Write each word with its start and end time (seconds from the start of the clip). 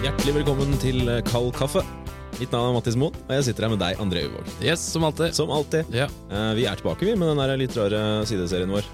Hjertelig 0.00 0.32
velkommen 0.40 0.72
til 0.80 1.02
Kald 1.28 1.50
kaffe. 1.56 1.82
Mitt 2.40 2.52
navn 2.54 2.70
er 2.70 2.76
Mattis 2.78 2.96
Moen, 2.96 3.16
og 3.26 3.32
jeg 3.36 3.44
sitter 3.50 3.66
her 3.66 3.72
med 3.74 3.82
deg, 3.82 3.98
André 4.00 4.22
Uvåg. 4.28 4.46
Yes, 4.64 4.80
som 4.94 5.04
alltid. 5.04 5.34
Som 5.36 5.50
alltid. 5.52 5.90
Ja. 5.92 6.06
Eh, 6.32 6.52
vi 6.56 6.64
er 6.70 6.78
tilbake 6.80 7.04
vi 7.04 7.16
med 7.20 7.28
den 7.34 7.60
litt 7.60 7.76
rare 7.76 8.00
sideserien 8.28 8.72
vår. 8.72 8.86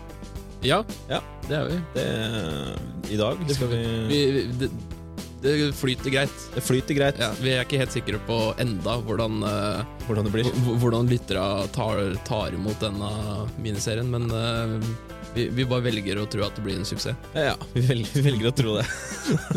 ja, 0.67 0.83
Ja. 1.09 1.21
det 1.47 1.55
er 1.57 1.65
vi. 1.69 1.79
Det, 1.95 3.13
I 3.13 3.17
dag 3.21 3.39
skal 3.55 3.69
vi 3.71 3.83
vi, 4.09 4.21
vi 4.33 4.43
det, 4.59 4.71
det 5.43 5.75
flyter 5.79 6.11
greit. 6.11 6.37
Det 6.57 6.63
flyter 6.65 6.95
greit 6.99 7.19
Ja, 7.23 7.31
vi 7.39 7.51
er 7.55 7.63
ikke 7.63 7.79
helt 7.79 7.93
sikre 7.95 8.19
på 8.27 8.55
enda 8.59 8.97
hvordan, 9.07 9.43
eh, 9.47 9.85
hvordan 10.09 10.25
det 10.27 10.33
blir. 10.33 10.45
h- 10.51 10.77
hvordan 10.83 11.07
lyttere 11.09 11.69
tar, 11.71 12.17
tar 12.25 12.49
imot 12.57 12.81
denne 12.81 13.47
miniserien, 13.63 14.11
men 14.11 14.27
eh, 14.33 14.81
vi, 15.37 15.49
vi 15.53 15.67
bare 15.69 15.85
velger 15.85 16.19
å 16.23 16.27
tro 16.31 16.45
at 16.47 16.57
det 16.57 16.65
blir 16.65 16.79
en 16.81 16.89
suksess. 16.89 17.17
Ja, 17.37 17.55
vi, 17.75 17.85
velger, 17.87 18.23
velger 18.25 18.51
å 18.51 18.55
tro 18.57 18.77
det. 18.79 18.87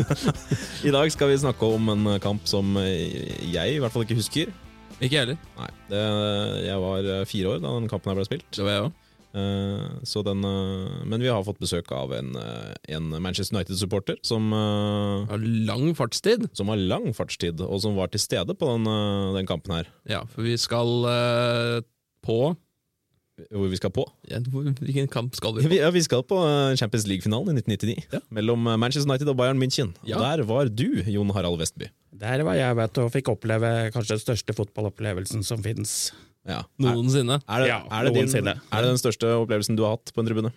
I 0.88 0.92
dag 0.94 1.10
skal 1.14 1.32
vi 1.32 1.40
snakke 1.40 1.70
om 1.76 1.92
en 1.94 2.16
kamp 2.22 2.48
som 2.50 2.76
jeg 2.76 3.76
i 3.76 3.80
hvert 3.80 3.94
fall 3.94 4.04
ikke 4.06 4.18
husker. 4.20 4.52
Ikke 5.00 5.14
jeg 5.16 5.22
heller. 5.24 5.38
Nei, 5.56 5.70
det, 5.88 6.00
Jeg 6.66 6.82
var 6.82 7.12
fire 7.30 7.54
år 7.54 7.62
da 7.62 7.76
den 7.78 7.88
kampen 7.88 8.12
her 8.12 8.20
ble 8.20 8.26
spilt. 8.28 8.50
Det 8.52 8.66
var 8.66 8.76
jeg 8.76 8.88
også. 8.88 8.96
Eh, 9.30 9.84
så 10.10 10.24
den, 10.26 10.42
eh, 10.44 11.02
men 11.06 11.22
vi 11.22 11.28
har 11.30 11.44
fått 11.46 11.60
besøk 11.62 11.92
av 11.94 12.12
en, 12.16 12.32
eh, 12.36 12.72
en 12.96 13.12
Manchester 13.22 13.56
United-supporter 13.56 14.18
som, 14.26 14.50
har 14.52 15.38
Lang 15.38 15.94
fartstid. 15.94 16.48
som 16.52 16.68
har 16.68 16.76
lang 16.76 17.12
fartstid, 17.14 17.62
og 17.62 17.80
som 17.80 17.94
var 17.96 18.10
til 18.10 18.20
stede 18.20 18.56
på 18.58 18.66
den, 18.74 18.86
eh, 18.90 19.32
den 19.38 19.46
kampen 19.46 19.76
her. 19.78 19.86
Ja, 20.10 20.24
for 20.26 20.42
vi 20.42 20.56
skal 20.58 21.06
eh, 21.06 21.80
på 22.26 22.56
Hvor 23.50 23.68
vi 23.72 23.78
skal 23.80 23.90
på. 23.94 24.04
ja, 24.30 24.38
Hvilken 24.40 25.08
kamp 25.10 25.34
skal 25.38 25.54
vi 25.56 25.62
på? 25.64 25.70
Vi, 25.72 25.78
ja, 25.80 25.90
vi 25.94 26.02
skal 26.04 26.22
på 26.28 26.38
eh, 26.44 26.74
Champions 26.80 27.06
League-finalen 27.08 27.54
i 27.56 27.62
1999, 27.62 28.06
Ja. 28.12 28.20
mellom 28.30 28.66
eh, 28.68 28.76
Manchester 28.76 29.08
United 29.10 29.28
og 29.32 29.36
Bayern 29.40 29.58
München. 29.60 29.94
Ja. 30.04 30.16
Og 30.18 30.24
Der 30.26 30.42
var 30.48 30.68
du, 30.68 30.88
Jon 31.06 31.30
Harald 31.36 31.58
Vestby. 31.60 31.88
Der 32.20 32.42
var 32.44 32.54
jeg 32.58 32.76
vet, 32.76 32.98
og 33.00 33.12
fikk 33.14 33.30
oppleve 33.32 33.70
kanskje 33.94 34.16
den 34.18 34.24
største 34.24 34.56
fotballopplevelsen 34.58 35.44
som 35.46 35.62
finnes. 35.64 36.12
Ja. 36.48 36.62
Noensinne. 36.80 37.40
er, 37.46 37.60
det, 37.64 37.68
Ja, 37.68 37.78
er, 37.90 38.04
det 38.08 38.14
din, 38.14 38.24
noensinne. 38.26 38.54
er 38.72 38.82
det 38.84 38.90
den 38.94 39.00
største 39.00 39.30
opplevelsen 39.40 39.76
du 39.78 39.84
har 39.86 39.96
hatt 39.96 40.12
på 40.14 40.20
en 40.24 40.28
tribune? 40.28 40.52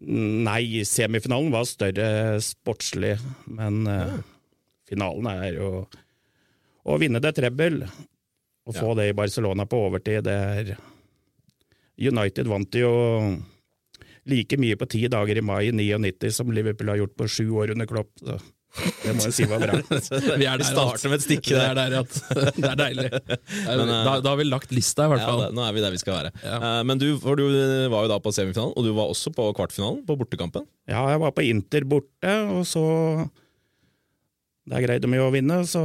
Nei, 0.00 0.84
semifinalen 0.86 1.50
var 1.50 1.64
større 1.66 2.38
sportslig, 2.44 3.16
men 3.50 3.80
eh, 3.90 4.12
finalen 4.88 5.26
er 5.32 5.56
jo 5.58 5.70
å 6.88 6.98
vinne 7.02 7.18
det 7.20 7.34
trebbel. 7.36 7.82
Å 8.68 8.72
få 8.76 8.92
det 8.98 9.08
i 9.10 9.16
Barcelona 9.16 9.64
på 9.66 9.78
overtid, 9.88 10.22
det 10.28 10.32
er 10.36 10.70
United 11.98 12.46
vant 12.50 12.74
jo 12.78 12.90
like 14.28 14.58
mye 14.60 14.76
på 14.78 14.86
ti 14.92 15.06
dager 15.10 15.38
i 15.40 15.42
mai 15.44 15.70
99 15.72 16.30
som 16.36 16.50
Liverpool 16.52 16.90
har 16.92 17.00
gjort 17.00 17.16
på 17.18 17.26
sju 17.32 17.46
år 17.58 17.72
under 17.74 17.88
Klopp. 17.88 18.10
Så 18.20 18.36
det 19.02 19.14
må 19.16 19.24
jeg 19.24 19.32
si 19.32 19.46
var 19.48 19.62
bra. 19.62 19.78
Vi 20.42 20.44
er 20.46 20.60
der 20.60 20.66
starter 20.68 21.08
med 21.08 21.16
et 21.16 21.24
stikke 21.24 21.54
Det 21.56 21.62
der. 21.64 21.78
er 21.80 21.94
der 21.96 22.52
Det 22.60 22.68
er 22.68 22.76
deilig. 22.82 23.06
Men, 23.32 23.82
eh, 23.88 24.02
da, 24.04 24.12
da 24.20 24.34
har 24.34 24.36
vi 24.38 24.44
lagt 24.46 24.74
lista, 24.76 25.06
i 25.08 25.12
hvert 25.14 25.24
Ja, 25.24 25.30
fall. 25.32 25.40
det, 25.46 25.56
nå 25.56 25.64
er 25.64 25.72
vi 25.78 25.82
der 25.86 25.94
vi 25.96 26.00
skal 26.02 26.18
være. 26.18 26.32
Ja. 26.44 26.58
Eh, 26.60 26.82
men 26.90 27.00
du, 27.00 27.06
for 27.22 27.40
du 27.40 27.46
var 27.48 28.04
jo 28.04 28.12
da 28.12 28.20
på 28.22 28.34
semifinalen, 28.36 28.76
og 28.76 28.84
du 28.84 28.92
var 28.98 29.08
også 29.14 29.32
på 29.34 29.48
kvartfinalen, 29.56 30.02
på 30.06 30.18
bortekampen. 30.20 30.68
Ja, 30.92 31.06
jeg 31.14 31.22
var 31.24 31.32
på 31.34 31.46
Inter 31.48 31.88
borte, 31.88 32.34
og 32.52 32.66
så 32.68 32.84
Der 34.68 34.84
greide 34.84 35.08
vi 35.08 35.16
å 35.24 35.30
vinne, 35.32 35.62
så 35.64 35.80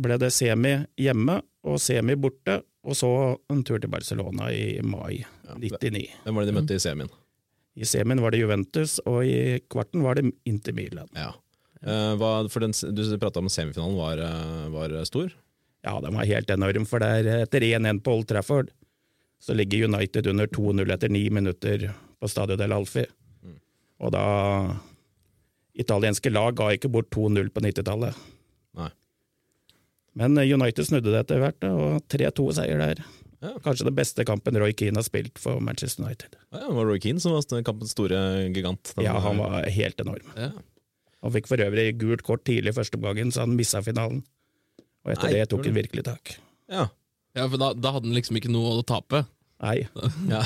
ble 0.00 0.16
det 0.22 0.32
semi 0.32 0.78
hjemme 0.96 1.42
og 1.68 1.76
semi 1.84 2.16
borte, 2.16 2.62
og 2.88 2.96
så 2.96 3.10
en 3.52 3.64
tur 3.66 3.80
til 3.82 3.90
Barcelona 3.92 4.48
i 4.54 4.80
mai 4.82 5.20
99. 5.54 6.06
Hvem 6.24 6.38
var 6.38 6.46
det 6.46 6.52
de 6.52 6.56
møtte 6.56 6.78
i 6.78 6.82
semien? 6.82 7.10
I 7.78 7.86
semien 7.86 8.22
var 8.24 8.34
det 8.34 8.40
Juventus, 8.40 8.96
og 9.06 9.20
i 9.28 9.60
kvarten 9.70 10.02
var 10.02 10.18
det 10.18 10.32
Inter 10.48 10.74
Milan. 10.74 11.10
Ja. 11.14 11.30
Eh, 11.84 12.14
hva, 12.18 12.32
den, 12.48 12.74
du 12.74 13.04
prata 13.22 13.38
om 13.38 13.52
semifinalen 13.52 13.98
var, 14.00 14.24
eh, 14.24 14.64
var 14.74 14.96
stor. 15.06 15.30
Ja, 15.86 15.94
den 16.02 16.16
var 16.18 16.26
helt 16.26 16.50
enorm, 16.50 16.88
for 16.90 17.04
der 17.04 17.28
etter 17.44 17.62
1-1 17.62 18.02
på 18.02 18.16
Old 18.16 18.26
Trafford 18.32 18.72
så 19.38 19.54
ligger 19.54 19.84
United 19.84 20.26
under 20.26 20.46
2-0 20.46 20.92
etter 20.92 21.08
ni 21.08 21.28
minutter 21.30 21.90
på 22.18 22.28
Stadio 22.28 22.56
del 22.58 22.74
Alfi. 22.74 23.04
Og 24.02 24.12
da 24.14 24.24
Italienske 25.78 26.30
lag 26.30 26.56
ga 26.58 26.72
ikke 26.74 26.90
bort 26.90 27.10
2-0 27.14 27.50
på 27.54 27.62
90-tallet. 27.62 28.18
Men 30.18 30.34
United 30.42 30.88
snudde 30.88 31.12
det 31.14 31.20
etter 31.24 31.40
hvert, 31.42 31.64
og 31.68 32.02
3-2-seier 32.10 32.80
der. 32.82 33.02
Ja. 33.38 33.52
Kanskje 33.62 33.86
den 33.86 33.94
beste 33.94 34.24
kampen 34.26 34.56
Roy 34.58 34.72
Keane 34.74 34.98
har 34.98 35.06
spilt 35.06 35.38
for 35.38 35.60
Manchester 35.62 36.02
United. 36.02 36.34
Ja, 36.50 36.64
det 36.64 36.74
var 36.74 36.88
Roy 36.90 36.98
Keane 36.98 37.22
som 37.22 37.36
var 37.36 37.62
kampens 37.66 37.92
store 37.94 38.18
gigant. 38.50 38.90
Den- 38.96 39.04
Ja, 39.06 39.14
han 39.22 39.38
var 39.38 39.62
helt 39.70 40.00
enorm. 40.02 40.26
ja. 40.36 40.50
Han 41.22 41.32
fikk 41.34 41.48
for 41.50 41.56
øvrig 41.58 41.96
gult 41.98 42.22
kort 42.22 42.44
tidlig 42.46 42.70
i 42.70 42.76
første 42.76 42.94
omgangen, 42.98 43.30
så 43.34 43.40
han 43.42 43.56
missa 43.58 43.80
finalen. 43.82 44.20
Og 45.04 45.12
etter 45.14 45.24
Nei, 45.30 45.32
det 45.38 45.48
tok 45.50 45.64
han 45.66 45.74
virkelig 45.74 46.04
tak. 46.06 46.36
Ja. 46.70 46.88
Ja, 47.34 47.46
for 47.48 47.56
da, 47.58 47.72
da 47.74 47.92
hadde 47.94 48.06
han 48.06 48.14
liksom 48.14 48.36
ikke 48.38 48.50
noe 48.50 48.76
å 48.78 48.84
tape. 48.86 49.24
Nei, 49.58 49.78
ja. 50.30 50.40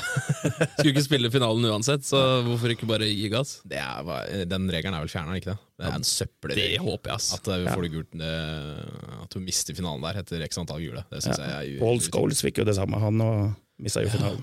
Skulle 0.79 0.95
ikke 0.95 1.05
spille 1.05 1.31
finalen 1.33 1.67
uansett, 1.69 2.05
så 2.09 2.19
hvorfor 2.47 2.73
ikke 2.73 2.89
bare 2.89 3.05
gi 3.11 3.29
gass? 3.33 3.59
Det 3.69 3.77
er, 3.77 4.47
den 4.49 4.71
regelen 4.73 4.97
er 4.97 5.05
vel 5.05 5.13
fjerna, 5.13 5.37
ikke 5.37 5.53
det? 5.53 5.59
Det 5.77 5.91
er 5.91 5.99
en 5.99 6.55
Det 6.55 6.69
håper 6.81 7.13
jeg, 7.13 7.19
ass. 7.19 7.29
At 7.37 7.51
eh, 7.53 7.67
får 7.69 7.85
du 7.85 7.91
gult 7.99 8.17
eh, 8.17 9.21
At 9.21 9.37
du 9.37 9.43
mister 9.45 9.77
finalen 9.77 10.05
der 10.07 10.23
etter 10.23 10.47
x 10.47 10.61
antall 10.63 10.81
gule. 10.81 11.05
Det 11.13 11.21
synes 11.27 11.43
jeg 11.43 11.77
er 11.77 11.83
Paul 11.83 12.01
Scholes 12.01 12.41
fikk 12.47 12.63
jo 12.63 12.69
det 12.71 12.79
samme, 12.79 13.01
han, 13.03 13.21
og 13.21 13.85
mista 13.85 14.05
jo 14.05 14.15
finalen. 14.15 14.43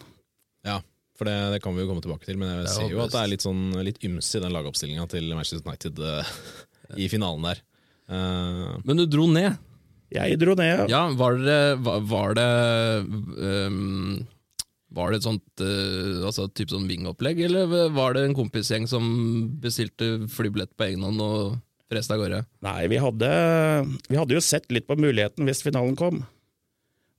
Ja, 0.68 0.78
for 1.18 1.25
det, 1.28 1.38
det 1.56 1.63
kan 1.66 1.74
vi 1.74 1.84
jo 1.84 1.90
komme 1.90 2.06
tilbake 2.06 2.30
til, 2.30 2.38
men 2.40 2.53
jeg 2.53 2.68
er 2.68 2.74
ser 2.75 2.94
jo 2.94 3.01
at 3.03 3.16
det 3.16 3.24
er 3.24 3.34
litt, 3.34 3.44
sånn, 3.44 3.63
litt 3.84 3.97
ymse 4.06 4.38
i 4.38 4.44
den 4.46 4.53
lagoppstillinga 4.53 5.09
til 5.09 5.34
Manchester 5.34 5.66
United 5.66 6.03
eh, 6.13 6.34
i 6.96 7.09
finalen 7.09 7.50
der. 7.50 7.66
Uh, 8.09 8.78
Men 8.86 9.01
du 9.01 9.09
dro 9.09 9.25
ned. 9.30 9.57
Jeg 10.13 10.38
dro 10.41 10.56
ned. 10.57 10.88
Ja, 10.90 11.03
var 11.13 11.36
det 11.38 11.57
Var, 11.86 12.00
var 12.09 12.31
det 12.38 12.46
ehm, 13.46 14.24
Var 14.95 15.11
det 15.11 15.19
et 15.19 15.27
sånt 15.27 15.61
uh, 15.61 16.25
altså 16.25 16.47
typ 16.50 16.72
sånn 16.73 16.88
vingopplegg, 16.89 17.44
eller 17.45 17.89
var 17.94 18.16
det 18.16 18.25
en 18.25 18.38
kompisgjeng 18.38 18.88
som 18.89 19.05
bestilte 19.61 20.25
flybillett 20.33 20.73
på 20.77 20.88
egen 20.88 21.05
hånd 21.05 21.22
og 21.22 21.59
reiste 21.94 22.16
av 22.16 22.23
gårde? 22.23 22.41
Nei, 22.66 22.81
vi 22.89 22.97
hadde, 23.01 23.29
vi 24.09 24.17
hadde 24.17 24.38
jo 24.38 24.44
sett 24.44 24.69
litt 24.73 24.88
på 24.89 24.97
muligheten 25.00 25.45
hvis 25.50 25.61
finalen 25.66 25.97
kom. 26.00 26.23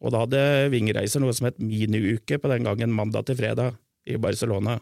Og 0.00 0.14
da 0.14 0.24
hadde 0.24 0.70
Vingreiser 0.72 1.22
noe 1.22 1.34
som 1.36 1.50
het 1.50 1.58
miniuke 1.60 2.40
på 2.40 2.50
den 2.50 2.66
gangen 2.66 2.94
mandag 2.96 3.28
til 3.28 3.38
fredag 3.38 3.76
i 4.08 4.16
Barcelona. 4.20 4.78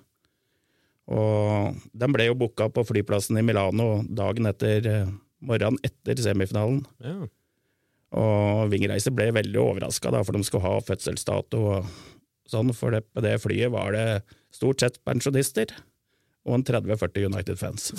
Og 1.08 1.80
den 1.96 2.14
ble 2.14 2.28
jo 2.28 2.36
booka 2.38 2.68
på 2.70 2.84
flyplassen 2.86 3.40
i 3.40 3.44
Milano 3.44 4.04
dagen 4.04 4.48
etter 4.50 4.86
eh, 4.86 5.10
morgenen 5.40 5.80
etter 5.86 6.20
semifinalen. 6.22 6.84
ja. 7.04 7.18
Og 8.16 8.70
Vingreiser 8.72 9.12
ble 9.12 9.26
veldig 9.36 9.58
overraska, 9.60 10.08
for 10.24 10.32
de 10.32 10.46
skulle 10.46 10.64
ha 10.64 10.78
fødselsdato 10.80 11.58
og 11.74 11.90
sånn, 12.50 12.72
for 12.76 12.94
det, 12.96 13.04
på 13.14 13.24
det 13.24 13.36
flyet 13.42 13.72
var 13.74 13.94
det 13.96 14.06
stort 14.54 14.82
sett 14.82 14.98
pensjonister. 15.06 15.74
Og 16.48 16.54
en 16.56 16.64
30-40 16.64 17.26
United-fans. 17.28 17.90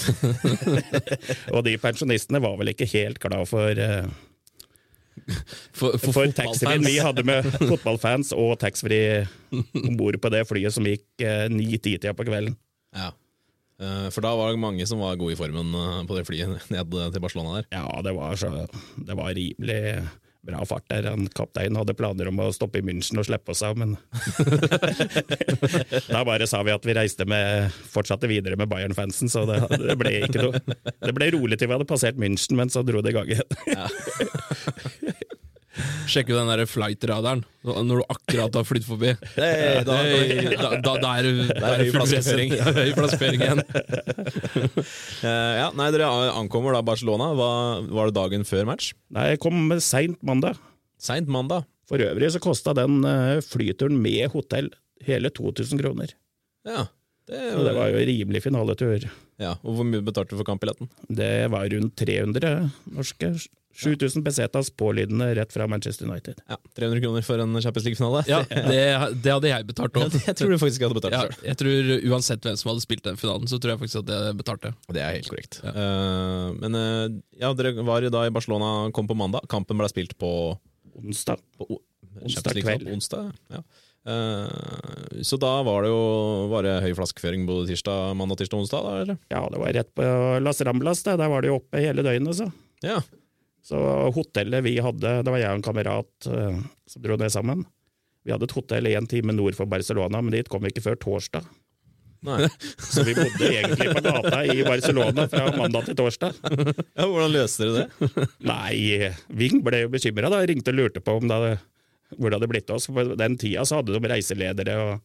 og 1.53 1.61
de 1.67 1.75
pensjonistene 1.81 2.41
var 2.41 2.55
vel 2.57 2.71
ikke 2.73 2.87
helt 2.95 3.21
glad 3.21 3.45
for, 3.49 3.77
eh, 3.77 4.09
For, 5.75 5.97
for, 5.99 6.13
for 6.15 6.31
taxfree-en 6.33 6.85
vi 6.87 6.95
hadde 7.03 7.25
med 7.27 7.45
fotballfans 7.59 8.31
og 8.33 8.55
taxfree 8.61 9.25
om 9.51 9.97
bord 9.99 10.17
på 10.23 10.31
det 10.33 10.45
flyet 10.49 10.73
som 10.73 10.87
gikk 10.87 11.25
ni-ti-tida 11.51 12.15
på 12.17 12.25
kvelden. 12.29 12.55
ja. 12.95 13.11
Eh, 13.79 14.07
For 14.11 14.23
da 14.25 14.33
var 14.35 14.51
det 14.51 14.59
mange 14.59 14.85
som 14.89 14.99
var 14.99 15.15
gode 15.19 15.35
i 15.35 15.39
formen 15.39 15.69
eh, 15.75 15.99
på 16.07 16.17
det 16.17 16.25
flyet 16.27 16.71
ned 16.71 16.95
til 17.13 17.23
Barcelona 17.23 17.59
der. 17.59 17.69
Ja, 17.77 18.01
det 18.03 18.11
var, 18.17 18.35
så, 18.39 18.65
det 18.97 19.15
var 19.15 19.31
rimelig 19.35 19.79
bra 20.45 20.65
fart 20.65 20.85
der. 20.89 21.09
Han, 21.11 21.27
kapteinen 21.35 21.77
hadde 21.79 21.95
planer 21.97 22.29
om 22.31 22.39
å 22.43 22.49
stoppe 22.55 22.79
i 22.79 22.85
München 22.85 23.19
og 23.19 23.27
slippe 23.27 23.53
oss 23.53 23.63
av, 23.65 23.77
men 23.79 23.97
Da 26.13 26.23
bare 26.27 26.47
sa 26.49 26.61
vi 26.65 26.73
at 26.73 26.85
vi 26.87 26.95
reiste 26.97 27.27
med, 27.29 27.73
fortsatte 27.91 28.29
videre 28.31 28.57
med 28.59 28.69
Bayern-fansen, 28.71 29.31
så 29.31 29.45
det, 29.49 29.61
det 29.83 29.97
ble 29.99 30.15
ikke 30.25 30.45
noe. 30.47 30.63
Det 31.03 31.15
ble 31.15 31.31
rolig 31.35 31.59
til 31.59 31.69
vi 31.69 31.77
hadde 31.77 31.89
passert 31.89 32.19
München, 32.21 32.57
men 32.59 32.71
så 32.71 32.83
dro 32.87 33.03
det 33.03 33.13
i 33.13 33.17
gang 33.19 33.33
igjen. 33.35 35.15
Sjekke 36.09 36.33
den 36.35 36.49
der 36.51 36.65
flight-radaren 36.69 37.43
når 37.63 37.99
du 37.99 38.03
akkurat 38.13 38.55
har 38.55 38.65
flydd 38.65 38.85
forbi. 38.87 39.11
Hey, 39.35 39.83
da- 39.85 39.97
Hey, 39.99 40.55
da, 40.57 40.69
da, 40.81 40.93
da 41.03 41.11
er 41.19 41.27
høy 41.29 41.89
full 41.91 41.99
plassering. 41.99 42.53
flaskering. 42.55 42.77
Høy 42.79 42.93
plassering 42.97 43.43
igjen. 43.45 43.63
Eh, 45.19 45.53
ja, 45.59 45.67
nei, 45.75 45.89
Dere 45.91 46.07
ankommer 46.39 46.73
da 46.75 46.81
Barcelona. 46.85 47.31
Hva, 47.35 47.49
var 47.91 48.09
det 48.09 48.15
dagen 48.15 48.45
før 48.47 48.63
match? 48.69 48.93
Nei, 49.13 49.33
jeg 49.33 49.41
kom 49.43 49.67
seint 49.83 50.21
mandag. 50.25 50.57
Seint 51.01 51.27
mandag. 51.31 51.65
For 51.89 52.01
øvrig 52.05 52.29
så 52.31 52.39
kosta 52.43 52.73
den 52.77 53.01
eh, 53.07 53.39
flyturen 53.43 53.97
med 54.01 54.29
hotell 54.33 54.69
hele 55.05 55.31
2000 55.33 55.81
kroner. 55.81 56.13
Ja. 56.67 56.85
Det, 57.29 57.39
var, 57.53 57.63
det 57.67 57.73
var 57.77 57.91
jo 57.91 57.99
en 57.99 58.07
rimelig 58.09 58.41
finaletur. 58.47 59.03
ja. 59.41 59.51
Og 59.61 59.75
hvor 59.77 59.85
mye 59.85 60.01
betalte 60.05 60.33
du 60.33 60.39
for 60.39 60.47
kampbilletten? 60.47 60.89
Det 61.13 61.49
var 61.53 61.67
rundt 61.69 61.93
300 61.99 62.53
norske. 62.95 63.33
7000 63.79 64.23
pesetas 64.25 64.69
pålydende 64.75 65.29
rett 65.37 65.53
fra 65.53 65.67
Manchester 65.71 66.07
United. 66.09 66.41
Ja, 66.49 66.57
300 66.77 67.01
kroner 67.03 67.25
for 67.25 67.39
en 67.39 67.61
Champions 67.61 67.85
League-finale. 67.87 68.23
Ja, 68.27 68.41
det, 68.71 68.81
det 69.23 69.33
hadde 69.33 69.51
jeg 69.51 69.67
betalt 69.69 69.99
òg. 69.99 70.15
det 70.15 70.35
tror 70.39 70.53
du 70.53 70.59
faktisk 70.61 70.83
jeg 70.83 70.89
hadde 70.91 70.99
betalt 70.99 71.15
Ja, 71.15 71.49
jeg 71.51 71.59
tror 71.61 71.91
Uansett 72.11 72.45
hvem 72.45 72.59
som 72.59 72.73
hadde 72.73 72.85
spilt 72.85 73.05
den 73.07 73.19
finalen, 73.19 73.49
så 73.51 73.59
tror 73.61 73.75
jeg 73.75 73.83
faktisk 73.83 74.01
at 74.03 74.13
jeg 74.15 74.39
betalte. 74.39 74.73
Det 74.91 75.03
er 75.03 75.17
helt 75.17 75.29
korrekt. 75.31 75.61
Ja. 75.63 75.75
Uh, 75.75 76.47
men 76.59 76.79
uh, 76.79 77.05
ja, 77.39 77.53
dere 77.57 77.75
var 77.87 78.03
jo 78.03 78.13
da 78.13 78.25
i 78.27 78.33
Barcelona, 78.33 78.89
kom 78.95 79.07
på 79.09 79.17
mandag. 79.17 79.47
Kampen 79.51 79.79
ble 79.79 79.89
spilt 79.91 80.17
på, 80.19 80.31
Onsdag. 80.99 81.39
på 81.57 81.69
Onsdag 82.19 82.51
Champions 82.51 82.65
kveld. 82.65 82.91
onsdag. 82.97 83.31
Ja. 83.53 83.63
Eh, 84.09 85.21
så 85.21 85.37
da 85.37 85.51
var 85.63 85.83
det 85.83 85.91
jo 85.91 86.03
bare 86.51 86.77
høy 86.83 86.91
flaskeføring 86.97 87.45
både 87.49 87.67
tirsdag, 87.69 88.15
mandag, 88.17 88.39
tirsdag 88.39 88.57
og 88.59 88.65
onsdag? 88.65 88.85
Da, 88.85 89.01
eller? 89.03 89.19
Ja, 89.31 89.43
det 89.51 89.61
var 89.61 89.75
rett 89.75 89.91
på 89.97 90.09
Las 90.43 90.61
Ramblas, 90.65 91.03
det. 91.05 91.17
Der 91.21 91.31
var 91.31 91.43
det 91.43 91.51
jo 91.51 91.59
oppe 91.59 91.83
hele 91.83 92.05
døgnet, 92.05 92.39
så. 92.39 92.49
Ja. 92.85 93.01
Så 93.69 93.79
hotellet 94.15 94.65
vi 94.65 94.79
hadde, 94.81 95.19
det 95.21 95.29
var 95.29 95.41
jeg 95.41 95.53
og 95.53 95.59
en 95.59 95.65
kamerat 95.65 96.29
eh, 96.29 96.61
som 96.89 97.03
dro 97.03 97.17
ned 97.21 97.29
sammen. 97.33 97.65
Vi 98.25 98.33
hadde 98.33 98.47
et 98.49 98.55
hotell 98.57 98.89
én 98.89 99.07
time 99.09 99.35
nord 99.35 99.57
for 99.57 99.69
Barcelona, 99.69 100.21
men 100.23 100.33
dit 100.33 100.49
kom 100.49 100.63
vi 100.63 100.71
ikke 100.73 100.87
før 100.87 100.97
torsdag. 101.03 101.45
Nei. 102.25 102.47
Så 102.91 103.05
vi 103.07 103.13
bodde 103.15 103.47
egentlig 103.47 103.91
på 103.93 104.01
gata 104.03 104.41
i 104.43 104.63
Barcelona 104.65 105.27
fra 105.31 105.45
mandag 105.55 105.87
til 105.87 105.99
torsdag. 106.01 106.39
ja, 106.97 107.05
hvordan 107.05 107.35
løste 107.35 107.67
dere 107.67 107.85
det? 107.85 108.25
Nei, 108.51 109.11
Ving 109.39 109.61
ble 109.65 109.85
jo 109.85 109.91
bekymra, 109.93 110.31
da. 110.33 110.41
Ringte 110.49 110.73
og 110.73 110.79
lurte 110.81 111.03
på 111.03 111.19
om 111.21 111.29
det 111.29 111.37
hadde, 111.37 111.53
hvor 112.17 112.27
det 112.27 112.39
hadde 112.39 112.51
blitt 112.51 112.73
av 112.73 112.81
oss. 112.81 112.89
På 112.91 113.05
den 113.13 113.37
tida 113.39 113.67
så 113.69 113.79
hadde 113.79 113.95
de 113.95 114.11
reiseledere 114.11 114.79
og 114.81 114.97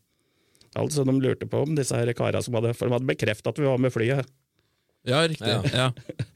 alt, 0.81 0.96
så 0.96 1.05
de 1.06 1.14
lurte 1.20 1.46
på 1.46 1.60
om 1.62 1.76
disse 1.78 1.94
her 1.94 2.10
kara 2.19 2.40
som 2.43 2.56
hadde 2.58 2.72
For 2.75 2.88
de 2.88 2.96
hadde 2.96 3.12
bekreftet 3.12 3.52
at 3.52 3.60
vi 3.60 3.69
var 3.69 3.78
med 3.82 3.94
flyet. 3.94 4.26
Ja, 5.04 5.18
riktig. 5.28 5.48
Ja. 5.48 5.60
Ja. 5.74 5.86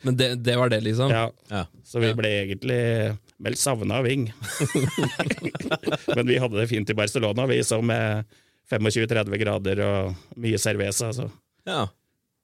Men 0.05 0.17
det, 0.21 0.27
det 0.45 0.57
var 0.61 0.69
det, 0.69 0.83
liksom? 0.85 1.11
Ja, 1.13 1.31
Ja. 1.49 1.63
Så 1.89 2.03
vi 2.03 2.11
ble 2.17 2.29
egentlig 2.43 2.81
meldt 3.41 3.61
savna 3.61 4.03
av 4.03 4.05
Ving. 4.05 4.27
Men 6.17 6.27
vi 6.29 6.37
hadde 6.39 6.59
det 6.61 6.67
fint 6.69 6.91
i 6.91 6.97
Barcelona, 6.97 7.47
vi 7.49 7.63
som 7.65 7.87
med 7.87 8.29
25-30 8.71 9.39
grader 9.41 9.81
og 9.87 10.37
mye 10.37 10.59
cerveza. 10.61 11.13
Så. 11.17 11.31
ja. 11.69 11.87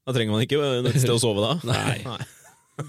Da 0.04 0.12
trenger 0.12 0.34
man 0.34 0.42
ikke 0.44 0.58
et 0.84 0.98
sted 1.00 1.14
å 1.14 1.20
sove 1.20 1.40
da. 1.40 1.54
Nei. 1.70 2.16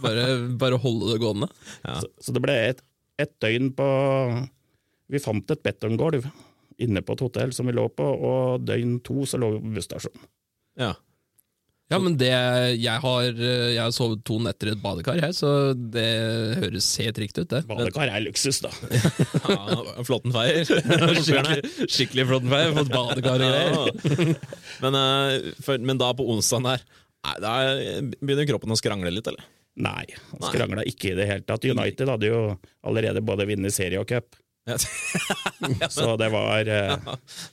Bare, 0.01 0.23
bare 0.59 0.79
holde 0.83 1.13
det 1.13 1.21
gående? 1.23 1.47
Ja. 1.85 1.93
Så, 2.01 2.09
så 2.19 2.33
det 2.35 2.41
ble 2.43 2.55
et, 2.71 2.81
et 3.21 3.31
døgn 3.39 3.69
på 3.77 3.85
Vi 5.13 5.21
fant 5.23 5.53
et 5.53 5.61
betonggulv 5.63 6.25
inne 6.83 6.99
på 7.07 7.15
et 7.15 7.23
hotell 7.23 7.53
som 7.55 7.69
vi 7.69 7.75
lå 7.77 7.85
på, 7.95 8.03
og 8.03 8.65
døgn 8.67 8.97
to 9.05 9.23
så 9.29 9.39
lå 9.39 9.53
vi 9.53 9.61
på 9.63 9.75
busstasjonen. 9.77 10.25
Ja. 10.81 10.89
Ja, 11.93 11.99
men 12.01 12.15
det 12.17 12.31
Jeg 12.81 12.97
har, 13.03 13.25
jeg 13.37 13.77
har 13.77 13.91
sovet 13.93 14.23
to 14.25 14.39
netter 14.41 14.71
i 14.71 14.73
et 14.73 14.81
badekar, 14.81 15.19
jeg, 15.21 15.35
så 15.37 15.49
det 15.77 16.05
høres 16.63 16.87
helt 17.03 17.19
riktig 17.21 17.45
ut, 17.45 17.51
det. 17.51 17.61
Badekar 17.69 18.09
er 18.09 18.23
luksus, 18.25 18.57
da. 18.65 18.71
ja 19.53 20.01
Flåtten 20.07 20.33
feier. 20.33 20.65
skikkelig, 21.25 21.59
skikkelig 21.85 22.25
flott 22.31 22.47
vei, 22.49 22.63
fått 22.79 22.89
badekar 22.93 23.45
og 23.45 23.53
greier. 23.53 24.33
men, 24.81 24.99
eh, 25.03 25.69
men 25.85 26.01
da 26.01 26.09
på 26.17 26.25
onsdagen 26.33 26.71
der 26.71 26.87
Da 27.43 27.53
begynner 28.17 28.49
kroppen 28.49 28.73
å 28.73 28.79
skrangle 28.81 29.13
litt, 29.13 29.29
eller? 29.29 29.45
Nei, 29.75 30.05
han 30.31 30.43
skrangla 30.49 30.85
ikke 30.87 31.11
i 31.11 31.17
det 31.19 31.25
hele 31.29 31.43
tatt. 31.45 31.65
United 31.67 32.09
hadde 32.09 32.29
jo 32.31 32.41
allerede 32.87 33.21
både 33.25 33.45
vunnet 33.49 33.75
serie 33.75 34.01
og 34.01 34.09
cup, 34.09 34.33
Ja. 34.65 34.79
så 35.93 36.15
det 36.17 36.31
var 36.33 36.65
ja, 36.65 36.95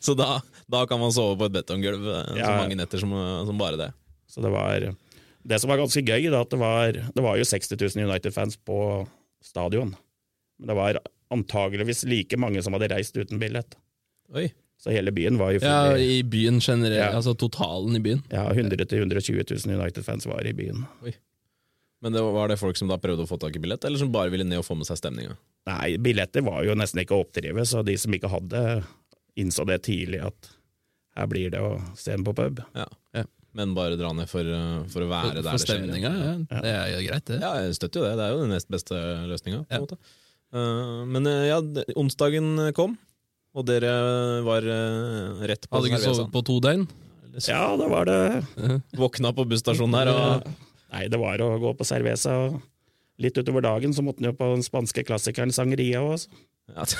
Så 0.00 0.14
da, 0.16 0.38
da 0.64 0.86
kan 0.88 0.96
man 1.02 1.12
sove 1.12 1.36
på 1.36 1.50
et 1.50 1.56
betonggulv 1.58 2.06
eh, 2.08 2.38
så 2.38 2.54
mange 2.56 2.78
netter 2.80 3.02
som, 3.02 3.12
som 3.44 3.60
bare 3.60 3.76
det. 3.80 3.90
Så 4.32 4.40
det 4.44 4.52
var 4.54 4.86
Det 5.44 5.58
som 5.58 5.68
var 5.72 5.80
ganske 5.80 6.00
gøy, 6.06 6.28
da, 6.30 6.40
at 6.44 6.50
det 6.54 6.58
var, 6.60 6.92
det 7.16 7.22
var 7.24 7.36
jo 7.40 7.44
60 7.44 7.74
000 7.96 8.04
United-fans 8.06 8.54
på 8.62 8.76
stadion. 9.42 9.96
Men 10.60 10.70
det 10.70 10.76
var 10.78 10.98
antageligvis 11.34 12.04
like 12.06 12.38
mange 12.38 12.62
som 12.62 12.76
hadde 12.76 12.88
reist 12.92 13.16
uten 13.18 13.40
billett. 13.42 13.74
Oi. 14.32 14.52
Så 14.78 14.94
hele 14.94 15.10
byen 15.14 15.36
var 15.40 15.50
jo 15.54 15.58
full. 15.64 15.68
Ja, 15.68 15.96
i- 15.98 16.22
byen 16.22 16.60
generelt, 16.62 16.94
Ja. 17.10 17.10
altså 17.18 17.34
totalen 17.38 17.96
i 17.98 18.00
byen. 18.00 18.22
Ja, 18.30 18.44
100 18.54 18.76
000-120 18.86 19.42
000 19.66 19.80
United-fans 19.80 20.26
var 20.30 20.46
i 20.46 20.52
byen. 20.52 20.86
Oi. 21.02 21.12
Men 22.02 22.12
det 22.12 22.22
var, 22.22 22.32
var 22.32 22.48
det 22.48 22.58
folk 22.58 22.76
som 22.78 22.88
da 22.90 22.96
prøvde 22.98 23.22
å 23.26 23.28
få 23.30 23.38
tak 23.38 23.54
i 23.56 23.58
billett, 23.62 23.84
eller 23.84 23.98
som 23.98 24.10
bare 24.14 24.30
ville 24.30 24.44
ned 24.46 24.58
og 24.62 24.64
få 24.66 24.74
med 24.78 24.86
seg 24.86 24.98
stemninga? 25.02 25.36
Nei, 25.70 25.96
billetter 26.02 26.42
var 26.46 26.62
jo 26.66 26.74
nesten 26.78 27.02
ikke 27.02 27.14
å 27.18 27.22
oppdrive, 27.26 27.62
så 27.66 27.82
de 27.86 27.94
som 27.98 28.14
ikke 28.14 28.30
hadde, 28.30 28.84
innså 29.38 29.66
det 29.66 29.82
tidlig 29.86 30.22
at 30.22 30.50
her 31.16 31.26
blir 31.30 31.50
det 31.50 31.60
å 31.62 31.76
se 31.98 32.10
den 32.14 32.24
på 32.26 32.34
pub. 32.34 32.62
Ja. 32.74 32.86
Men 33.54 33.74
bare 33.76 33.96
dra 34.00 34.08
ned 34.16 34.28
for, 34.30 34.40
eh, 34.48 34.78
for 34.88 35.02
å 35.04 35.08
være 35.10 35.28
For, 35.28 35.34
der 35.36 35.42
for 35.44 35.52
det 35.58 35.66
skjer. 35.66 35.76
stemninga, 35.82 36.12
ja. 36.16 36.32
Det 36.62 36.70
er 36.72 36.86
jo 36.94 37.00
greit, 37.10 37.24
det. 37.28 37.36
Ja, 37.42 37.50
jeg 37.60 37.74
støtter 37.76 38.00
jo 38.00 38.04
det. 38.08 38.14
Det 38.16 38.24
er 38.24 38.30
jo 38.32 38.40
den 38.46 38.52
nest 38.54 38.68
beste 38.72 38.94
løsninga. 39.28 39.60
Ja. 39.68 39.80
Eh, 40.52 41.04
men 41.12 41.22
eh, 41.28 41.44
ja, 41.50 41.58
onsdagen 42.00 42.48
kom, 42.76 42.96
og 43.52 43.62
dere 43.68 43.92
var 44.46 44.62
rett 44.64 45.68
på 45.68 45.74
Hadde 45.76 45.88
ikke 45.92 46.00
sovet 46.06 46.32
på 46.32 46.40
to 46.48 46.56
døgn. 46.64 46.86
Ja, 47.48 47.76
da 47.80 47.86
var 47.88 48.04
det 48.08 48.16
Våkna 49.00 49.30
på 49.32 49.44
busstasjonen 49.48 49.96
her 49.96 50.08
og 50.12 50.44
Nei, 50.92 51.06
det 51.08 51.16
var 51.20 51.40
å 51.40 51.54
gå 51.60 51.70
på 51.78 51.84
cerveza. 51.88 52.30
og 52.48 52.60
Litt 53.20 53.36
utover 53.40 53.62
dagen 53.64 53.92
så 53.96 54.02
måtte 54.04 54.20
han 54.20 54.28
jo 54.32 54.36
på 54.36 54.48
den 54.52 54.62
spanske 54.64 55.04
klassikeren 55.08 55.52
Sangria 55.52 56.00
også. 56.04 56.28
ja. 56.72 56.84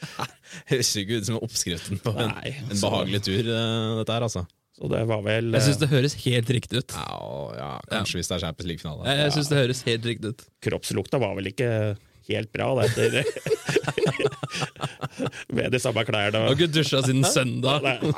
ja. 0.18 0.26
Høres 0.72 0.90
ikke 1.00 1.18
ut 1.20 1.28
som 1.28 1.36
oppskriften 1.42 2.00
på 2.02 2.12
en, 2.16 2.32
Nei, 2.34 2.54
en 2.66 2.80
behagelig 2.80 3.20
tur, 3.26 3.40
eh, 3.44 3.90
dette 4.00 4.16
her, 4.16 4.26
altså. 4.26 4.46
Så 4.80 4.88
det 4.88 5.00
var 5.10 5.20
vel 5.26 5.50
Jeg 5.52 5.64
syns 5.66 5.80
det 5.82 5.90
høres 5.90 6.14
helt 6.24 6.50
riktig 6.56 6.80
ut. 6.80 6.94
Ja, 6.96 7.16
og- 7.20 7.56
ja 7.58 7.72
kanskje 7.90 8.16
hvis 8.20 8.30
det 8.30 8.36
er 8.38 8.44
Champions 8.46 8.68
League-finale. 8.70 9.02
Jeg, 9.10 9.18
jeg 9.26 9.32
synes 9.36 9.50
det 9.52 9.58
høres 9.60 9.82
helt 9.90 10.06
riktig 10.08 10.32
ut. 10.32 10.44
kroppslukta 10.64 11.20
var 11.20 11.34
vel 11.36 11.50
ikke 11.52 11.68
helt 12.30 12.52
bra 12.54 12.70
det. 12.78 12.86
etter 12.88 13.10
Med 15.56 15.72
de 15.74 15.80
samme 15.82 16.04
klærne. 16.08 16.40
Har 16.46 16.54
ikke 16.56 16.70
dusja 16.72 17.02
siden 17.04 17.24
søndag. 17.28 17.84
Ja, 17.84 17.98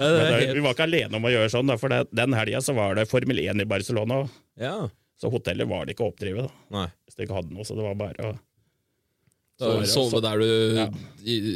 men 0.00 0.34
er 0.36 0.54
vi 0.54 0.62
var 0.64 0.74
ikke 0.76 0.86
alene 0.86 1.18
om 1.18 1.26
å 1.26 1.32
gjøre 1.32 1.50
sånn, 1.52 1.70
da, 1.70 1.76
for 1.80 1.92
det, 1.92 2.02
den 2.16 2.34
helga 2.36 2.60
så 2.64 2.74
var 2.76 2.96
det 2.98 3.06
Formel 3.10 3.40
1 3.42 3.62
i 3.64 3.68
Barcelona. 3.68 4.22
Ja. 4.60 4.76
Så 5.20 5.30
hotellet 5.32 5.68
var 5.70 5.86
det 5.86 5.94
ikke 5.96 6.04
å 6.06 6.12
oppdrive, 6.12 6.44
da, 6.46 6.52
Nei. 6.76 6.86
hvis 7.06 7.16
det 7.16 7.26
ikke 7.26 7.38
hadde 7.38 7.54
noe. 7.56 7.64
Så 7.64 7.76
det 7.78 7.84
var 7.86 7.96
bare 7.98 8.20
å 8.28 8.34
Sove 9.58 10.20
der 10.20 10.42
du 10.42 10.48
Ja. 10.76 10.88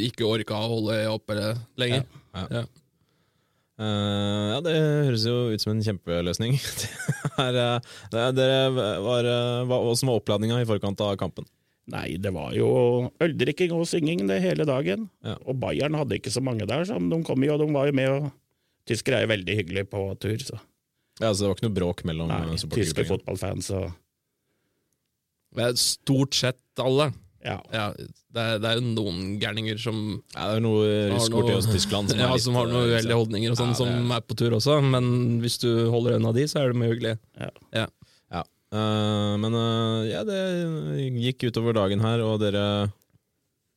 ikke 0.09 0.25
orka 0.29 0.57
å 0.57 0.69
holde 0.75 1.01
oppe 1.13 1.37
lenger. 1.77 2.07
Ja. 2.35 2.47
Ja. 2.51 2.65
Uh, 3.81 4.49
ja, 4.53 4.57
det 4.61 4.73
høres 4.77 5.23
jo 5.25 5.37
ut 5.55 5.63
som 5.63 5.73
en 5.73 5.85
kjempeløsning. 5.85 6.59
Det 7.41 7.47
er, 7.47 7.57
eh, 7.57 7.93
det 8.13 8.23
dere 8.37 8.57
var, 9.01 9.25
eh, 9.25 9.63
hva 9.65 9.79
hvordan 9.81 10.09
var 10.11 10.19
oppladninga 10.19 10.59
i 10.61 10.67
forkant 10.69 11.01
av 11.01 11.15
kampen? 11.17 11.47
Nei, 11.89 12.19
det 12.21 12.35
var 12.37 12.53
jo 12.53 12.67
øldrikking 13.25 13.73
og 13.73 13.87
synging 13.89 14.27
det 14.29 14.43
hele 14.45 14.67
dagen. 14.69 15.07
Ja. 15.25 15.39
Og 15.49 15.57
Bayern 15.63 15.97
hadde 15.97 16.19
ikke 16.19 16.33
så 16.35 16.43
mange 16.45 16.67
der, 16.69 16.85
så 16.85 16.99
de 17.01 17.21
kom 17.25 17.47
jo, 17.47 17.55
og 17.55 17.63
de 17.65 17.71
var 17.73 17.89
jo 17.89 17.97
med. 17.97 18.11
og 18.13 18.29
Tyskere 18.91 19.23
er 19.23 19.25
jo 19.25 19.33
veldig 19.33 19.57
hyggelige 19.63 19.89
på 19.89 20.05
tur, 20.21 20.37
så 20.45 20.59
Ja, 21.21 21.33
Så 21.33 21.47
det 21.47 21.49
var 21.49 21.57
ikke 21.57 21.69
noe 21.71 21.79
bråk 21.79 22.05
mellom 22.05 22.29
nei, 22.29 22.43
eh, 22.53 22.69
tyske 22.77 23.09
fotballfans 23.09 23.73
og 23.77 23.89
stort 25.81 26.37
sett 26.37 26.61
alle. 26.85 27.11
Ja. 27.45 27.57
Ja, 27.73 27.85
det, 27.97 28.43
er, 28.43 28.59
det 28.61 28.69
er 28.71 28.75
jo 28.81 28.83
noen 28.95 29.39
gærninger 29.41 29.79
som 29.81 30.01
Ja, 30.35 30.51
det 30.51 30.59
er 30.59 30.65
noe 30.65 30.83
Har 31.15 31.31
borti 31.33 31.49
i 31.49 31.55
noe- 31.55 31.61
Øst-Tyskland 31.63 32.11
som, 32.13 32.19
ja, 32.23 32.29
litt, 32.35 32.45
som 32.45 32.55
har 32.59 32.69
noen 32.69 32.85
eh, 32.85 32.93
uheldige 32.95 33.17
holdninger, 33.17 33.55
og 33.55 33.59
sånn, 33.61 33.73
Ja, 33.73 33.79
er- 33.79 33.81
som 34.05 34.13
er 34.19 34.21
på 34.29 34.37
tur 34.37 34.57
også. 34.59 34.77
Men 34.85 35.41
hvis 35.41 35.57
du 35.63 35.71
holder 35.91 36.19
øynene 36.19 36.29
av 36.33 36.37
de, 36.37 36.45
så 36.53 36.61
er 36.61 36.73
de 36.75 36.85
hyggelige. 36.91 37.19
Ja. 37.73 37.87
Eh, 38.71 39.33
men 39.43 39.57
uh, 39.59 40.05
ja, 40.07 40.21
det 40.23 40.37
gikk 41.19 41.49
utover 41.51 41.75
dagen 41.75 42.05
her, 42.05 42.21
og 42.23 42.37
dere 42.45 42.65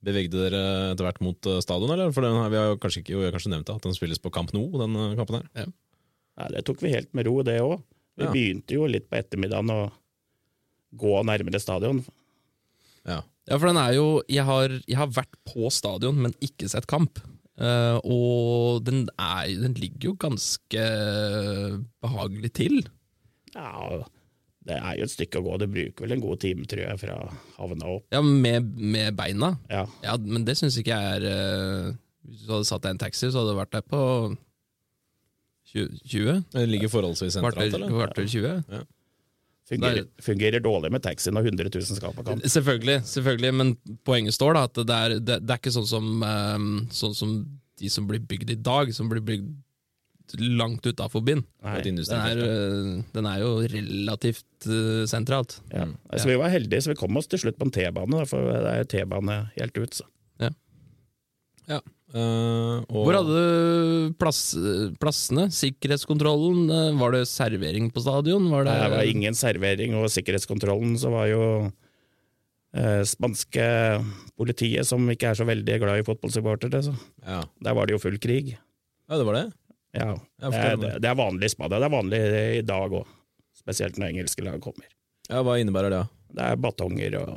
bevegde 0.05 0.35
dere 0.43 0.59
etter 0.91 1.07
hvert 1.07 1.21
mot 1.23 1.47
stadion, 1.63 1.89
eller? 1.95 2.11
For 2.13 2.21
den, 2.27 2.35
her- 2.37 2.51
vi 2.53 2.59
har 2.59 2.67
jo 2.73 2.77
kanskje 2.83 3.01
ikke 3.01 3.15
jo, 3.15 3.23
kanskje 3.33 3.53
nevnt 3.55 3.69
det, 3.71 3.77
at 3.79 3.87
den 3.87 3.95
spilles 3.97 4.19
på 4.21 4.29
Kamp 4.35 4.51
Nou, 4.53 4.67
den 4.77 4.93
kampen 5.17 5.39
her. 5.39 5.71
Nei, 6.37 6.47
det 6.57 6.65
tok 6.67 6.83
vi 6.83 6.91
helt 6.93 7.09
med 7.15 7.25
ro, 7.29 7.39
det 7.47 7.55
òg. 7.63 7.79
Vi 8.19 8.27
Ja. 8.27 8.31
begynte 8.35 8.75
jo 8.75 8.85
litt 8.85 9.07
på 9.09 9.17
ettermiddagen 9.17 9.71
å 9.73 9.79
gå 10.99 11.15
nærmere 11.25 11.57
stadion. 11.63 12.03
Ja. 13.09 13.21
Ja, 13.49 13.57
for 13.57 13.67
den 13.67 13.79
er 13.81 13.91
jo 13.97 14.07
Jeg 14.31 14.45
har, 14.47 14.71
jeg 14.87 14.97
har 14.97 15.11
vært 15.11 15.33
på 15.47 15.69
stadion, 15.73 16.19
men 16.23 16.35
ikke 16.43 16.69
sett 16.71 16.87
kamp. 16.89 17.19
Uh, 17.59 17.99
og 18.01 18.81
den, 18.87 19.05
er, 19.19 19.51
den 19.61 19.75
ligger 19.77 20.11
jo 20.11 20.17
ganske 20.17 20.85
behagelig 22.01 22.53
til. 22.57 22.79
Ja, 23.53 23.99
det 24.65 24.77
er 24.79 24.95
jo 24.97 25.05
et 25.05 25.13
stykke 25.13 25.41
å 25.41 25.45
gå. 25.45 25.57
Det 25.61 25.69
bruker 25.69 26.05
vel 26.05 26.15
en 26.15 26.23
god 26.23 26.41
time, 26.41 26.65
tror 26.69 26.81
jeg, 26.85 27.01
fra 27.03 27.19
havna 27.59 27.91
opp. 27.97 28.07
Ja, 28.15 28.23
med, 28.25 28.71
med 28.79 29.13
beina. 29.19 29.53
Ja, 29.69 29.85
Ja, 30.05 30.17
men 30.17 30.47
det 30.47 30.57
syns 30.59 30.79
ikke 30.79 30.95
jeg 30.95 31.19
er 31.19 31.27
uh, 31.27 31.93
Hvis 32.25 32.47
du 32.47 32.55
hadde 32.55 32.69
satt 32.71 32.87
deg 32.87 32.93
i 32.93 32.97
en 32.97 33.03
taxi, 33.03 33.27
så 33.27 33.43
hadde 33.43 33.53
du 33.53 33.59
vært 33.59 33.75
der 33.75 33.85
på 33.85 34.01
20? 35.73 36.01
20? 36.09 36.43
Det 36.53 36.67
ligger 36.69 36.91
forholdsvis 36.93 37.37
sentralt, 37.37 37.73
eller? 37.73 37.91
kvarter 37.91 38.27
20? 38.29 38.83
Fungerer, 39.73 40.07
fungerer 40.21 40.63
dårlig 40.63 40.93
med 40.93 41.03
taxi 41.05 41.33
når 41.33 41.49
100 41.51 41.73
000 41.73 41.99
skal 41.99 42.15
på 42.15 42.25
kamp. 42.27 42.47
Selvfølgelig, 42.55 43.01
selvfølgelig, 43.09 43.53
men 43.59 43.75
poenget 44.07 44.37
står 44.37 44.57
da 44.57 44.63
at 44.69 44.79
det 44.79 44.97
er, 44.97 45.17
det, 45.19 45.37
det 45.43 45.55
er 45.55 45.61
ikke 45.61 45.75
sånn 45.75 45.89
som, 45.89 46.09
eh, 46.27 46.71
sånn 46.93 47.17
som 47.17 47.35
de 47.81 47.91
som 47.91 48.07
blir 48.09 48.23
bygd 48.23 48.53
i 48.53 48.59
dag, 48.61 48.93
som 48.95 49.09
blir 49.11 49.23
bygd 49.25 49.51
langt 50.39 50.85
utafor 50.85 51.21
byen. 51.21 51.43
Den 51.83 53.03
den 53.13 53.27
er 53.27 53.39
jo 53.41 53.51
relativt 53.69 54.67
uh, 54.67 55.03
sentralt. 55.09 55.59
Ja. 55.73 55.85
Så 56.17 56.29
vi 56.29 56.37
var 56.39 56.49
heldige, 56.53 56.81
så 56.81 56.93
vi 56.93 56.99
kom 56.99 57.17
oss 57.19 57.27
til 57.27 57.43
slutt 57.43 57.59
på 57.59 57.67
en 57.67 57.73
T-bane, 57.75 58.23
for 58.29 58.49
det 58.49 58.71
er 58.71 58.81
jo 58.81 58.89
T-bane 58.95 59.37
helt 59.57 59.77
ut. 59.77 59.99
Så. 59.99 60.07
Ja. 61.67 61.77
Eh, 61.77 61.81
og 62.13 62.99
Hvor 63.07 63.15
hadde 63.17 63.37
du 63.39 64.11
plass, 64.21 64.41
plassene? 65.01 65.47
Sikkerhetskontrollen? 65.53 66.67
øh, 66.69 66.99
Var 66.99 67.15
det 67.15 67.23
servering 67.31 67.87
på 67.93 68.03
stadion? 68.05 68.49
Var 68.51 68.67
det, 68.67 68.75
Det 68.83 68.91
var 68.93 69.09
ingen 69.09 69.33
servering, 69.37 69.95
og 69.97 70.11
sikkerhetskontrollen 70.13 70.93
så 71.01 71.09
var 71.09 71.25
jo 71.31 71.41
eh, 72.77 73.01
spanske 73.09 73.65
politiet, 74.37 74.85
som 74.85 75.09
ikke 75.09 75.31
er 75.31 75.39
så 75.41 75.47
veldig 75.49 75.79
glad 75.81 76.03
i 76.03 76.05
fotballsupportere, 76.05 76.83
så 76.85 76.93
ja. 77.25 77.41
der 77.65 77.73
var 77.77 77.89
det 77.89 77.97
jo 77.97 78.03
full 78.03 78.19
krig. 78.21 78.53
ja, 79.09 79.17
det 79.17 79.25
var 79.25 79.39
det? 79.39 79.47
Ja, 79.93 80.11
det, 80.41 80.53
er, 80.57 80.77
det. 80.81 80.93
det 81.01 81.09
er 81.09 81.17
vanlig 81.17 81.49
i 81.49 81.53
Spania, 81.53 81.77
det 81.79 81.85
er 81.85 81.93
vanlig 81.93 82.21
i 82.57 82.61
dag 82.65 82.93
òg. 82.97 83.09
Spesielt 83.57 83.97
når 84.01 84.09
engelske 84.13 84.43
lag 84.45 84.61
kommer. 84.61 84.85
Ja, 85.29 85.41
Hva 85.45 85.57
innebærer 85.61 85.93
det? 85.93 86.03
Det 86.33 86.45
er 86.45 86.57
batonger, 86.61 87.17
og 87.21 87.35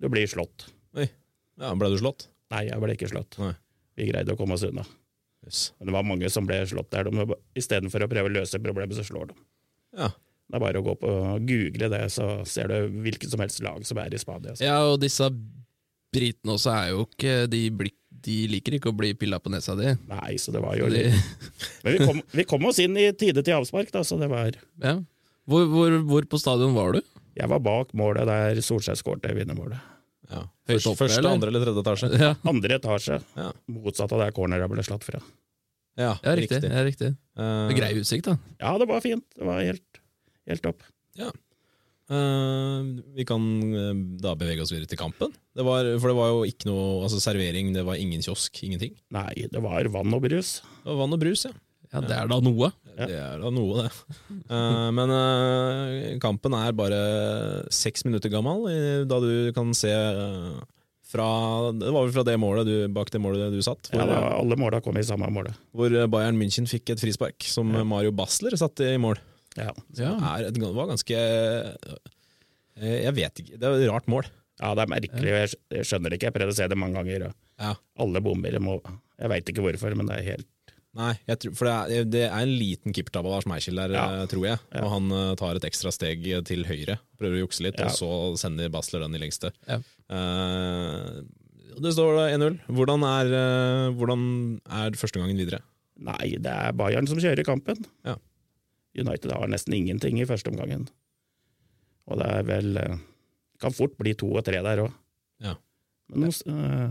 du 0.00 0.08
blir 0.12 0.26
slått. 0.28 0.70
Ja, 0.96 1.70
Ble 1.78 1.92
du 1.92 1.98
slått? 2.00 2.26
Nei, 2.54 2.66
jeg 2.70 2.82
ble 2.82 2.96
ikke 2.96 3.10
slått. 3.10 3.38
Nei. 3.42 3.54
Vi 3.98 4.10
greide 4.10 4.34
å 4.34 4.38
komme 4.38 4.56
oss 4.56 4.64
unna. 4.66 4.84
Yes. 5.44 5.64
Men 5.78 5.90
det 5.90 5.94
var 5.96 6.06
mange 6.06 6.30
som 6.32 6.46
ble 6.48 6.60
slått 6.68 6.92
der. 6.94 7.10
De, 7.10 7.38
Istedenfor 7.58 8.06
å 8.06 8.10
prøve 8.10 8.30
å 8.30 8.34
løse 8.38 8.60
problemet, 8.62 8.96
så 8.96 9.04
slår 9.06 9.32
de. 9.32 9.36
Ja. 9.98 10.10
Det 10.44 10.58
er 10.58 10.62
bare 10.62 10.80
å 10.80 10.84
gå 10.84 10.94
på 11.00 11.10
google 11.48 11.90
det, 11.92 12.02
så 12.12 12.28
ser 12.48 12.70
du 12.70 12.96
hvilket 13.04 13.32
som 13.32 13.42
helst 13.42 13.62
lag 13.64 13.84
som 13.86 14.00
er 14.02 14.14
i 14.14 14.20
Spania. 14.20 14.56
Så. 14.56 14.66
Ja, 14.66 14.80
og 14.90 14.98
disse 15.02 15.30
britene 16.14 16.54
også 16.54 16.70
er 16.70 16.90
jo 16.92 17.06
ikke 17.08 17.32
De, 17.50 17.62
blir, 17.74 17.90
de 18.24 18.36
liker 18.52 18.76
ikke 18.76 18.92
å 18.92 18.96
bli 18.96 19.14
pilla 19.18 19.40
på 19.42 19.52
nesa 19.52 19.76
di. 19.78 19.94
Nei, 20.10 20.36
så 20.40 20.54
det 20.54 20.62
var 20.62 20.76
jo 20.78 20.90
De, 20.92 21.08
litt 21.08 21.80
Men 21.84 21.96
vi 21.96 22.10
kom, 22.10 22.20
vi 22.38 22.46
kom 22.48 22.68
oss 22.70 22.80
inn 22.84 22.98
i 23.00 23.08
tide 23.16 23.42
til 23.42 23.56
avspark, 23.56 23.90
da, 23.94 24.04
så 24.06 24.20
det 24.20 24.28
var 24.32 24.52
ja. 24.52 24.98
hvor, 25.48 25.66
hvor, 25.72 25.98
hvor 26.12 26.28
på 26.28 26.40
stadion 26.40 26.76
var 26.76 26.98
du? 26.98 27.02
Jeg 27.34 27.50
var 27.50 27.64
bak 27.64 27.90
målet 27.98 28.28
der 28.30 28.60
Solskjær 28.62 29.00
skårte 29.00 29.32
vinnermålet. 29.34 29.80
Ja. 30.30 30.42
Høyt 30.70 30.86
oppe, 30.88 30.98
første, 31.04 31.20
eller? 31.20 31.36
andre 31.36 31.50
eller 31.52 31.64
tredje 31.66 31.82
etasje? 31.84 32.10
Ja, 32.20 32.30
Andre 32.48 32.78
etasje, 32.78 33.20
Ja, 33.36 33.50
motsatt 33.70 34.14
av 34.16 34.22
der 34.24 34.32
cornera 34.36 34.68
ble 34.70 34.84
slått 34.86 35.04
fra. 35.06 35.20
ja, 36.00 36.14
ja 36.24 36.34
riktig. 36.38 36.62
Ja, 36.64 36.84
riktig. 36.86 37.12
Eh, 37.36 37.74
Grei 37.76 37.92
utsikt, 38.00 38.30
da. 38.30 38.38
Ja, 38.62 38.76
det 38.80 38.88
var 38.90 39.04
fint. 39.04 39.26
Det 39.36 39.46
var 39.46 39.60
helt, 39.62 40.02
helt 40.48 40.64
topp. 40.64 40.86
Uh, 42.04 42.84
vi 43.16 43.24
kan 43.24 43.40
uh, 43.72 43.94
da 44.20 44.34
bevege 44.36 44.60
oss 44.60 44.72
videre 44.74 44.90
til 44.90 45.00
kampen. 45.00 45.32
Det 45.56 45.64
var, 45.64 45.86
for 45.96 46.12
det 46.12 46.16
var 46.18 46.32
jo 46.34 46.42
ikke 46.44 46.68
noe 46.68 47.06
altså 47.06 47.20
servering, 47.22 47.70
det 47.72 47.84
var 47.86 47.96
ingen 47.96 48.20
kiosk, 48.24 48.60
ingenting. 48.66 48.92
Nei, 49.14 49.46
det 49.48 49.62
var 49.64 49.88
vann 49.94 50.12
og 50.12 50.26
brus. 50.26 50.58
Det 50.82 50.90
var 50.90 51.00
vann 51.00 51.16
og 51.16 51.22
brus, 51.22 51.46
ja. 51.48 51.54
Ja, 51.94 52.00
Det 52.02 52.16
er 52.18 52.28
da 52.30 52.38
noe. 52.42 52.68
Ja. 52.98 53.06
Det 53.08 53.16
er 53.22 53.40
da 53.42 53.50
noe, 53.54 53.84
det. 53.84 53.90
Uh, 54.50 54.88
men 54.94 55.10
uh, 55.14 56.18
kampen 56.22 56.54
er 56.58 56.74
bare 56.78 57.00
seks 57.74 58.04
minutter 58.06 58.30
gammel, 58.34 58.66
da 59.10 59.18
du 59.22 59.52
kan 59.56 59.70
se 59.78 59.90
uh, 59.94 60.58
fra 61.14 61.26
Det 61.74 61.90
var 61.94 62.06
vel 62.08 62.14
fra 62.16 62.24
det 62.26 62.34
målet 62.42 62.66
du, 62.66 62.74
bak 62.94 63.10
det 63.14 63.20
målet 63.22 63.52
du 63.54 63.60
satt, 63.62 63.90
hvor, 63.92 64.02
Ja, 64.02 64.06
da, 64.10 64.32
alle 64.40 64.58
måla 64.58 64.80
kom 64.82 64.98
i 64.98 65.04
samme 65.06 65.28
målet. 65.30 65.54
hvor 65.74 65.92
Bayern 66.10 66.38
München 66.40 66.66
fikk 66.70 66.90
et 66.96 67.02
frispark 67.02 67.46
som 67.46 67.70
Mario 67.86 68.10
Basler 68.14 68.56
satte 68.58 68.88
i 68.94 68.98
mål. 68.98 69.20
Ja. 69.54 69.70
Ja. 69.94 70.14
Er, 70.34 70.48
et- 70.48 70.56
det 70.58 70.72
var 70.74 70.88
ganske 70.90 71.14
eh, 71.14 72.96
Jeg 73.04 73.14
vet 73.14 73.42
ikke. 73.44 73.58
Det 73.60 73.68
er 73.68 73.76
et 73.84 73.90
rart 73.92 74.08
mål. 74.10 74.26
ja, 74.58 74.72
det 74.74 74.82
er 74.82 74.90
merkelig. 74.90 75.30
og 75.30 75.54
Jeg 75.78 75.86
skjønner 75.86 76.10
det 76.10 76.18
ikke. 76.18 76.30
Jeg 76.32 76.36
prøvde 76.38 76.54
å 76.54 76.58
se 76.58 76.66
det 76.72 76.78
mange 76.80 76.98
ganger. 76.98 77.28
Og 77.28 77.34
Ja. 77.62 77.74
alle 78.02 78.20
bomber. 78.20 78.50
Jeg 78.50 78.62
Jeg 79.20 79.30
veit 79.30 79.46
ikke 79.52 79.62
hvorfor, 79.62 79.94
men 79.94 80.06
det 80.10 80.16
er 80.18 80.30
helt 80.32 80.46
Nei, 80.94 81.12
jeg 81.26 81.38
tror, 81.42 81.54
for 81.58 81.66
det 81.66 81.74
er, 81.98 82.04
det 82.06 82.20
er 82.28 82.34
en 82.44 82.52
liten 82.54 82.94
keepertabbe 82.94 83.26
av 83.26 83.32
Lars-Meichel 83.40 83.74
der, 83.80 83.94
Ja. 83.96 84.04
eh, 84.22 84.26
tror 84.30 84.44
jeg. 84.46 84.58
Ja. 84.70 84.82
Og 84.84 84.90
han 84.92 85.10
eh, 85.10 85.34
tar 85.40 85.56
et 85.58 85.64
ekstra 85.66 85.90
steg 85.90 86.22
til 86.46 86.62
høyre, 86.68 86.98
prøver 87.18 87.40
å 87.40 87.42
jukse 87.48 87.64
litt, 87.66 87.80
Ja. 87.82 87.88
og 87.90 87.96
så 87.98 88.10
sender 88.38 88.70
Basler 88.70 89.02
den 89.02 89.16
i 89.18 89.18
lengste. 89.18 89.50
Ja. 89.66 89.80
Uh, 90.08 91.24
det 91.82 91.90
står 91.96 92.20
1-0. 92.30 92.60
Hvordan 92.70 93.02
er, 93.08 93.32
eh, 93.34 93.88
hvordan 93.98 94.60
er 94.70 94.94
første 95.00 95.18
gangen 95.18 95.36
videre? 95.40 95.58
Nei, 95.98 96.36
det 96.38 96.50
er 96.52 96.72
Bayern 96.78 97.06
som 97.10 97.18
kjører 97.18 97.42
kampen. 97.46 97.84
Ja. 98.06 98.14
United 98.94 99.32
har 99.34 99.48
nesten 99.50 99.74
ingenting 99.74 100.20
i 100.22 100.26
første 100.28 100.52
omgangen. 100.52 100.86
Og 102.06 102.18
det 102.20 102.26
er 102.30 102.42
vel 102.46 102.78
Kan 103.62 103.72
fort 103.72 103.94
bli 103.96 104.12
to 104.18 104.26
og 104.36 104.44
tre 104.44 104.58
der 104.62 104.82
òg. 104.82 104.92
Ja. 105.40 105.54
Men 106.12 106.28
eh, 106.28 106.90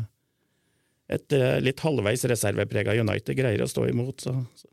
et 1.16 1.36
eh, 1.38 1.58
litt 1.64 1.82
halvveis 1.84 2.24
reserveprega 2.30 2.96
United 3.00 3.38
greier 3.38 3.64
å 3.66 3.70
stå 3.70 3.88
imot, 3.92 4.24
så, 4.26 4.34
så 4.58 4.70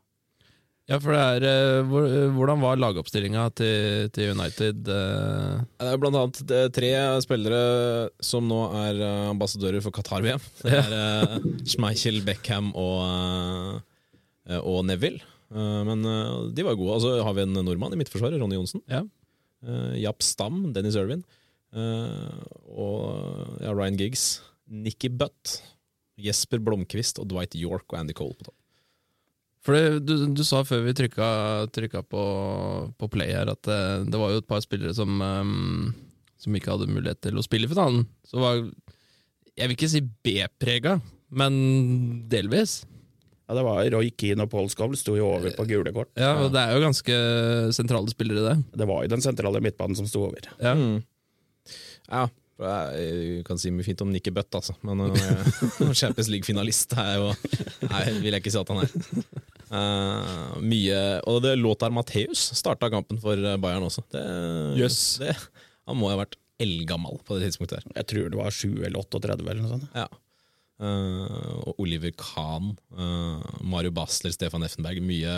Ja, 0.90 0.96
for 0.98 1.14
det 1.14 1.20
er 1.22 1.44
eh, 1.46 1.92
eh, 2.00 2.32
Hvordan 2.34 2.62
var 2.64 2.80
lagoppstillinga 2.80 3.44
til, 3.58 4.08
til 4.16 4.32
United? 4.34 4.88
eh? 4.90 5.60
Det 5.78 5.90
er 5.92 6.00
blant 6.02 6.18
annet 6.18 6.54
tre 6.74 6.90
spillere 7.22 7.60
som 8.24 8.48
nå 8.50 8.60
er 8.82 8.98
ambassadører 9.30 9.84
for 9.84 9.94
Qatar-VM. 9.94 10.42
Det 10.64 10.80
er 10.80 11.36
Schmeichel, 11.70 12.22
Beckham 12.26 12.72
og, 12.74 13.80
og 14.60 14.80
Neville. 14.88 15.22
Men 15.50 16.04
de 16.54 16.62
var 16.66 16.76
gode. 16.78 16.96
Og 16.98 17.02
så 17.02 17.14
har 17.26 17.34
vi 17.34 17.42
en 17.42 17.56
nordmann 17.58 17.94
i 17.94 17.98
midtforsvaret, 17.98 18.38
Ronny 18.38 18.54
Johnsen. 18.58 18.82
Ja. 18.90 19.00
Japp 19.98 20.22
Stam, 20.22 20.68
Dennis 20.74 20.94
Irvin. 20.98 21.24
og 21.74 23.58
ja, 23.62 23.72
Ryan 23.74 23.98
Giggs. 23.98 24.28
Nikki 24.70 25.10
Butt. 25.10 25.58
Jesper 26.22 26.62
Blomkvist 26.64 27.20
og 27.22 27.28
Dwight 27.32 27.56
York 27.58 27.86
og 27.90 28.00
Andy 28.00 28.16
Cole 28.16 28.36
på 28.38 28.48
topp. 28.48 28.56
For 29.60 29.76
det, 29.76 30.04
du, 30.08 30.14
du 30.32 30.40
sa 30.46 30.62
før 30.64 30.86
vi 30.86 30.94
trykka, 30.96 31.26
trykka 31.74 32.00
på, 32.08 32.22
på 32.96 33.08
play 33.12 33.34
her, 33.36 33.50
at 33.52 33.60
det, 33.68 33.80
det 34.08 34.20
var 34.20 34.32
jo 34.32 34.40
et 34.40 34.48
par 34.48 34.62
spillere 34.64 34.94
som, 34.96 35.20
um, 35.20 35.90
som 36.40 36.56
ikke 36.56 36.72
hadde 36.72 36.88
mulighet 36.88 37.20
til 37.26 37.36
å 37.36 37.44
spille 37.44 37.68
i 37.68 37.72
finalen. 37.72 38.06
Så 38.24 38.40
var 38.40 38.62
Jeg 38.62 39.68
vil 39.68 39.76
ikke 39.76 39.90
si 39.92 40.00
B-prega, 40.00 40.96
men 41.28 41.58
delvis. 42.32 42.80
Ja, 43.50 43.58
det 43.58 43.66
var 43.66 43.82
Roy 43.92 44.08
Keane 44.14 44.46
og 44.46 44.52
Paul 44.52 44.68
Scovel 44.72 44.96
sto 44.96 45.16
jo 45.18 45.28
over 45.28 45.52
på 45.58 45.68
gule 45.68 45.92
kort. 45.92 46.12
Ja, 46.16 46.36
og 46.40 46.54
Det 46.54 46.62
er 46.62 46.72
jo 46.76 46.84
ganske 46.86 47.20
sentrale 47.76 48.12
spillere, 48.14 48.46
det. 48.46 48.78
Det 48.80 48.88
var 48.88 49.04
jo 49.04 49.12
den 49.12 49.24
sentrale 49.24 49.60
midtbanen 49.60 49.98
som 49.98 50.08
sto 50.08 50.24
over. 50.30 50.46
Ja. 50.62 50.72
Mm. 50.78 51.02
Ja, 52.08 52.28
jeg 52.60 53.44
kan 53.46 53.60
si 53.60 53.72
mye 53.72 53.86
fint 53.86 54.02
om 54.04 54.10
Nikki 54.12 54.32
Butt, 54.34 54.50
altså. 54.58 54.74
Men 54.86 55.06
uh, 55.06 55.94
Champions 56.00 56.30
League-finalist 56.32 56.92
vil 56.96 58.30
jeg 58.30 58.42
ikke 58.42 58.52
si 58.52 58.60
at 58.60 58.72
han 58.72 58.82
er. 58.84 58.94
Uh, 59.70 60.56
mye 60.66 61.00
Og 61.30 61.44
det 61.44 61.52
Lothar 61.60 61.92
Matheus 61.94 62.48
starta 62.58 62.90
kampen 62.92 63.20
for 63.22 63.38
Bayern 63.62 63.86
også. 63.86 64.04
Det, 64.12 64.24
yes. 64.80 65.20
det, 65.22 65.36
han 65.88 65.98
må 65.98 66.10
ha 66.10 66.18
vært 66.20 66.36
eldgammel 66.60 67.20
på 67.24 67.38
det 67.38 67.48
tidspunktet 67.48 67.80
der. 67.80 67.94
Jeg 68.02 68.10
tror 68.12 68.32
det 68.32 68.40
var 68.40 68.52
7 68.54 68.66
eller 68.84 69.00
38 69.00 69.38
eller 69.40 69.62
noe 69.62 69.72
sånt. 69.78 69.88
Ja. 69.96 70.08
Uh, 70.80 71.60
og 71.68 71.82
Oliver 71.82 72.12
Kahn, 72.16 72.70
eh, 72.96 73.48
Mario 73.68 73.92
Basler, 73.92 74.32
Stefan 74.32 74.64
Effenberg. 74.64 75.02
Mye, 75.04 75.34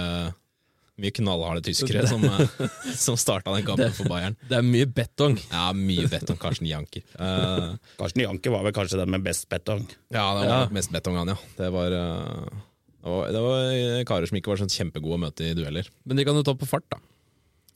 mye 1.01 1.13
knallharde 1.17 1.63
tyskere 1.65 2.05
som, 2.09 2.25
uh, 2.25 2.43
som 3.05 3.17
starta 3.17 3.55
den 3.57 3.65
kampen 3.67 3.95
for 3.97 4.11
Bayern. 4.13 4.37
Det 4.49 4.59
er 4.59 4.67
mye 4.67 4.87
betong. 4.87 5.39
Ja, 5.51 5.71
mye 5.77 6.05
betong. 6.13 6.37
Karsten 6.43 6.69
Janker. 6.69 7.05
Uh, 7.17 7.79
Karsten 8.01 8.25
Janker 8.27 8.53
var 8.55 8.67
vel 8.67 8.75
kanskje 8.77 9.01
den 9.01 9.11
med 9.15 9.25
best 9.25 9.49
betong. 9.53 9.87
Ja, 10.13 10.27
det 10.37 10.45
var 10.45 10.53
Ja. 10.53 10.69
mest 10.75 10.93
betong 10.93 11.17
han, 11.23 11.33
ja. 11.33 11.39
Det 11.57 11.71
var, 11.73 11.97
uh, 11.97 12.61
det 13.03 13.11
var, 13.17 13.33
det 13.35 13.43
var 13.49 14.05
karer 14.13 14.29
som 14.31 14.39
ikke 14.39 14.53
var 14.53 14.61
sånn 14.63 14.73
kjempegode 14.73 15.17
å 15.19 15.23
møte 15.25 15.49
i 15.49 15.57
dueller. 15.59 15.89
Men 16.05 16.21
de 16.21 16.27
kan 16.29 16.37
jo 16.39 16.45
ta 16.47 16.55
på 16.55 16.69
fart, 16.69 16.87
da. 16.93 17.01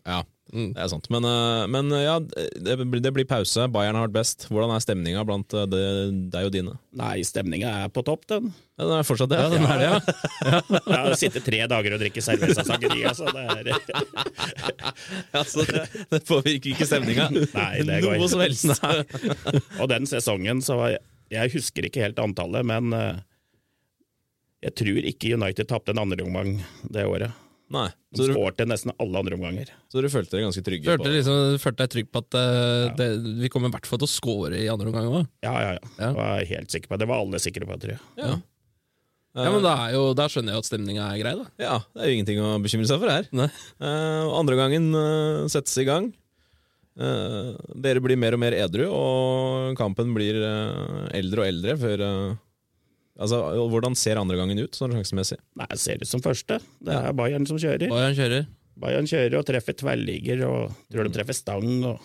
Ja, 0.06 0.20
Mm. 0.54 0.68
det 0.76 0.82
er 0.84 0.88
sant. 0.92 1.08
Men, 1.10 1.24
eh, 1.26 1.62
men 1.74 1.88
eh, 1.90 2.04
ja, 2.04 2.20
det, 2.22 2.76
blir- 2.86 3.00
det 3.02 3.10
blir 3.16 3.26
pause. 3.26 3.64
Bayern 3.74 3.96
har 3.98 4.06
vært 4.06 4.14
best. 4.14 4.44
Hvordan 4.46 4.70
er 4.76 4.82
stemninga 4.84 5.24
blant 5.26 5.52
eh, 5.58 5.64
det- 5.66 6.30
deg 6.30 6.46
og 6.46 6.52
dine? 6.54 6.74
Nei, 6.96 7.16
stemninga 7.26 7.72
er 7.82 7.88
på 7.90 8.04
topp, 8.06 8.26
den. 8.30 8.52
Ja, 8.78 8.84
den 8.86 8.94
er 9.00 9.08
fortsatt 9.08 9.32
det. 9.32 9.40
Ja, 9.42 9.48
den 9.50 9.66
er 9.66 9.82
det, 9.82 9.88
ja. 9.90 10.62
Jeg 10.86 11.00
har 11.02 11.16
sittet 11.18 11.44
tre 11.48 11.60
dager 11.72 11.96
og 11.96 12.02
drikker 12.04 12.22
Cerveza 12.22 12.62
Sangria, 12.68 13.10
så 13.18 13.26
det 13.34 13.42
er 13.42 13.72
altså, 15.40 15.64
det, 15.66 15.84
det 16.14 16.22
påvirker 16.28 16.72
ikke 16.76 16.86
stemninga. 16.88 17.26
Nei, 17.34 17.72
det 17.88 18.00
går 18.06 18.18
Noe 18.20 18.30
som 18.30 18.44
helst. 18.44 18.70
Og 19.80 19.88
den 19.90 20.06
sesongen, 20.06 20.62
så 20.64 20.78
var 20.78 20.94
jeg, 20.94 21.02
jeg 21.34 21.54
husker 21.56 21.88
ikke 21.90 22.04
helt 22.06 22.22
antallet, 22.22 22.62
men 22.68 22.94
jeg 24.62 24.72
tror 24.78 25.08
ikke 25.10 25.34
United 25.36 25.68
tapte 25.70 25.92
en 25.94 26.00
andre 26.06 26.24
omgang 26.26 26.54
det 26.90 27.02
året. 27.06 27.34
Nei, 27.74 27.88
De 28.14 28.20
så 28.20 28.28
du, 28.28 28.34
skårte 28.36 28.62
nesten 28.68 28.92
alle 29.02 29.18
andre 29.18 29.34
omganger. 29.34 29.70
så 29.90 30.02
du 30.02 30.06
følte 30.12 30.36
deg 30.36 30.44
ganske 30.46 30.62
trygge 30.62 30.86
Følte, 30.86 31.08
på 31.08 31.14
liksom, 31.16 31.56
følte 31.58 31.82
deg 31.82 31.94
trygg 31.96 32.10
på 32.14 32.20
at 32.22 32.36
eh, 32.38 32.82
det, 33.00 33.08
vi 33.42 33.50
kommer 33.50 33.72
i 33.72 33.74
hvert 33.74 33.88
fall 33.90 33.98
til 33.98 34.06
å 34.06 34.12
score 34.12 34.60
i 34.60 34.68
andre 34.70 34.92
omgang 34.92 35.08
òg. 35.10 35.24
Ja, 35.42 35.54
ja, 35.64 35.72
ja. 35.74 35.88
Ja. 35.98 36.28
Jeg 36.38 36.52
helt 36.52 36.76
sikker 36.76 36.92
på 36.92 37.00
det. 37.02 37.08
Var 37.10 37.24
alle 37.24 37.40
sikre 37.42 37.66
på, 37.66 37.78
tror 37.82 37.96
jeg. 37.96 38.04
Ja. 38.22 38.36
Ja, 39.36 39.50
men 39.52 39.60
da, 39.60 39.74
er 39.84 39.96
jo, 39.98 40.04
da 40.16 40.30
skjønner 40.32 40.54
jeg 40.54 40.62
at 40.62 40.68
stemninga 40.70 41.10
er 41.10 41.18
grei, 41.20 41.34
da. 41.36 41.44
ja, 41.60 41.74
det 41.92 42.00
er 42.00 42.08
jo 42.08 42.16
ingenting 42.16 42.38
å 42.40 42.54
bekymre 42.64 42.88
seg 42.88 43.02
for 43.02 43.12
her. 43.12 43.26
Nei. 43.36 43.50
Uh, 43.82 44.32
andre 44.38 44.56
gangen 44.56 44.86
uh, 44.96 45.42
settes 45.52 45.76
i 45.82 45.84
gang. 45.84 46.08
Uh, 46.96 47.52
dere 47.84 48.00
blir 48.00 48.16
mer 48.16 48.32
og 48.32 48.40
mer 48.40 48.56
edru, 48.56 48.86
og 48.88 49.76
kampen 49.76 50.14
blir 50.16 50.38
eldre 50.40 51.44
og 51.44 51.50
eldre 51.50 51.76
før, 51.82 52.06
Altså, 53.16 53.38
Hvordan 53.72 53.96
ser 53.96 54.20
andre 54.20 54.36
gangen 54.38 54.60
ut, 54.60 54.76
sånn 54.76 54.92
sjansemessig? 54.92 55.38
Nei, 55.56 55.68
det 55.72 55.80
ser 55.80 56.02
ut 56.02 56.10
som 56.10 56.22
første. 56.24 56.58
Det 56.84 56.96
er 56.96 57.14
Bayern 57.16 57.46
som 57.48 57.60
kjører. 57.60 57.88
Bayern 57.88 58.16
kjører. 58.18 58.48
Bayern 58.76 59.08
kjører 59.08 59.38
og 59.38 59.46
treffer 59.48 59.76
tverrligger, 59.80 60.42
og 60.48 60.74
tror 60.92 61.08
de 61.08 61.14
treffer 61.14 61.36
stang. 61.36 61.70
og 61.88 62.02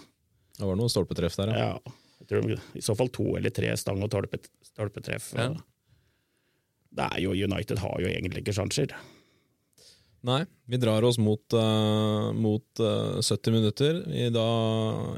Det 0.56 0.68
var 0.70 0.80
noen 0.80 0.92
stolpetreff 0.92 1.36
der, 1.42 1.52
ja. 1.52 1.72
ja, 1.74 1.96
jeg 2.22 2.30
tror 2.30 2.48
de, 2.48 2.60
I 2.80 2.86
så 2.86 2.96
fall 2.96 3.12
to 3.12 3.28
eller 3.40 3.52
tre 3.56 3.74
stang 3.80 4.00
og 4.04 4.12
stolpe, 4.12 4.40
stolpetreff. 4.72 5.34
Ja. 5.36 5.50
og 5.52 6.96
Det 6.96 7.10
er 7.10 7.26
jo 7.26 7.36
United 7.36 7.84
har 7.84 8.00
jo 8.00 8.12
egentlig 8.12 8.46
ikke 8.46 8.56
sjanser. 8.56 8.96
Nei, 10.28 10.44
vi 10.70 10.78
drar 10.78 11.04
oss 11.04 11.18
mot, 11.18 11.42
uh, 11.58 12.30
mot 12.38 12.82
uh, 12.84 13.18
70 13.26 13.56
minutter. 13.56 14.04
I, 14.14 14.28
da, 14.34 14.46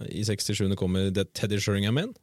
I 0.08 0.24
67. 0.24 0.64
kommer 0.80 1.12
det 1.12 1.28
Teddy 1.36 1.60
Sheringham 1.60 2.00
inn. 2.00 2.14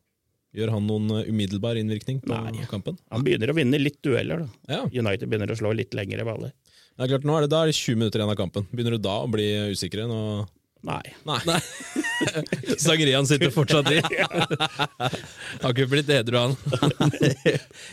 Gjør 0.56 0.72
han 0.74 0.86
noen 0.88 1.10
eh, 1.20 1.28
umiddelbar 1.30 1.78
innvirkning 1.78 2.18
på 2.24 2.34
Nei. 2.34 2.64
kampen? 2.70 2.98
Han 3.14 3.22
begynner 3.26 3.52
å 3.52 3.56
vinne 3.56 3.78
litt 3.78 4.00
dueller. 4.02 4.42
da. 4.44 4.76
Ja, 4.76 4.80
United 4.90 5.28
begynner 5.30 5.52
å 5.54 5.58
slå 5.58 5.70
litt 5.76 5.94
lengre 5.94 6.24
baller. 6.26 6.50
det 6.96 7.04
er 7.06 7.12
klart, 7.14 7.26
nå 7.28 7.36
er 7.36 7.46
det, 7.46 7.50
Da 7.52 7.62
er 7.62 7.70
det 7.70 7.76
20 7.78 8.00
minutter 8.00 8.20
igjen 8.22 8.32
av 8.34 8.40
kampen. 8.40 8.66
Begynner 8.72 8.96
du 8.98 9.04
da 9.06 9.20
å 9.22 9.30
bli 9.30 9.46
usikker? 9.70 10.06
Nå? 10.10 10.20
Nei. 10.80 11.02
Nei. 11.28 11.58
Sangerian 12.80 13.26
sitter 13.28 13.50
fortsatt 13.52 13.90
i. 13.92 13.98
Har 15.62 15.74
ikke 15.74 15.88
blitt 15.90 16.08
edru, 16.14 16.38
han. 16.40 16.54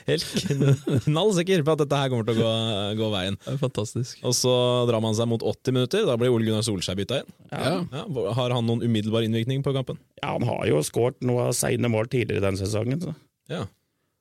Helt 0.07 0.25
knallsikker 1.03 1.65
på 1.67 1.75
at 1.75 1.81
dette 1.83 1.99
her 1.99 2.11
kommer 2.13 2.27
til 2.29 2.39
å 2.39 2.45
gå, 2.45 2.51
gå 3.01 3.09
veien. 3.11 3.39
Det 3.43 3.55
er 3.57 3.59
fantastisk. 3.59 4.21
Og 4.23 4.35
så 4.37 4.53
drar 4.87 5.03
man 5.03 5.17
seg 5.17 5.27
mot 5.31 5.43
80 5.43 5.75
minutter. 5.75 6.05
Da 6.07 6.15
blir 6.19 6.31
Ole 6.31 6.47
Gunnar 6.47 6.63
Solskjær 6.67 6.99
bytta 6.99 7.21
inn. 7.23 7.33
Ja. 7.51 7.73
Ja, 7.91 8.05
har 8.39 8.55
han 8.55 8.69
noen 8.69 8.85
umiddelbar 8.87 9.27
innvirkning 9.27 9.65
på 9.67 9.75
kampen? 9.75 9.99
Ja, 10.21 10.37
Han 10.37 10.47
har 10.47 10.63
jo 10.69 10.79
skåret 10.87 11.19
noe 11.27 11.49
seine 11.57 11.91
mål 11.91 12.07
tidligere 12.13 12.45
den 12.47 12.61
sesongen. 12.61 13.03
Så. 13.03 13.17
Ja. 13.51 13.65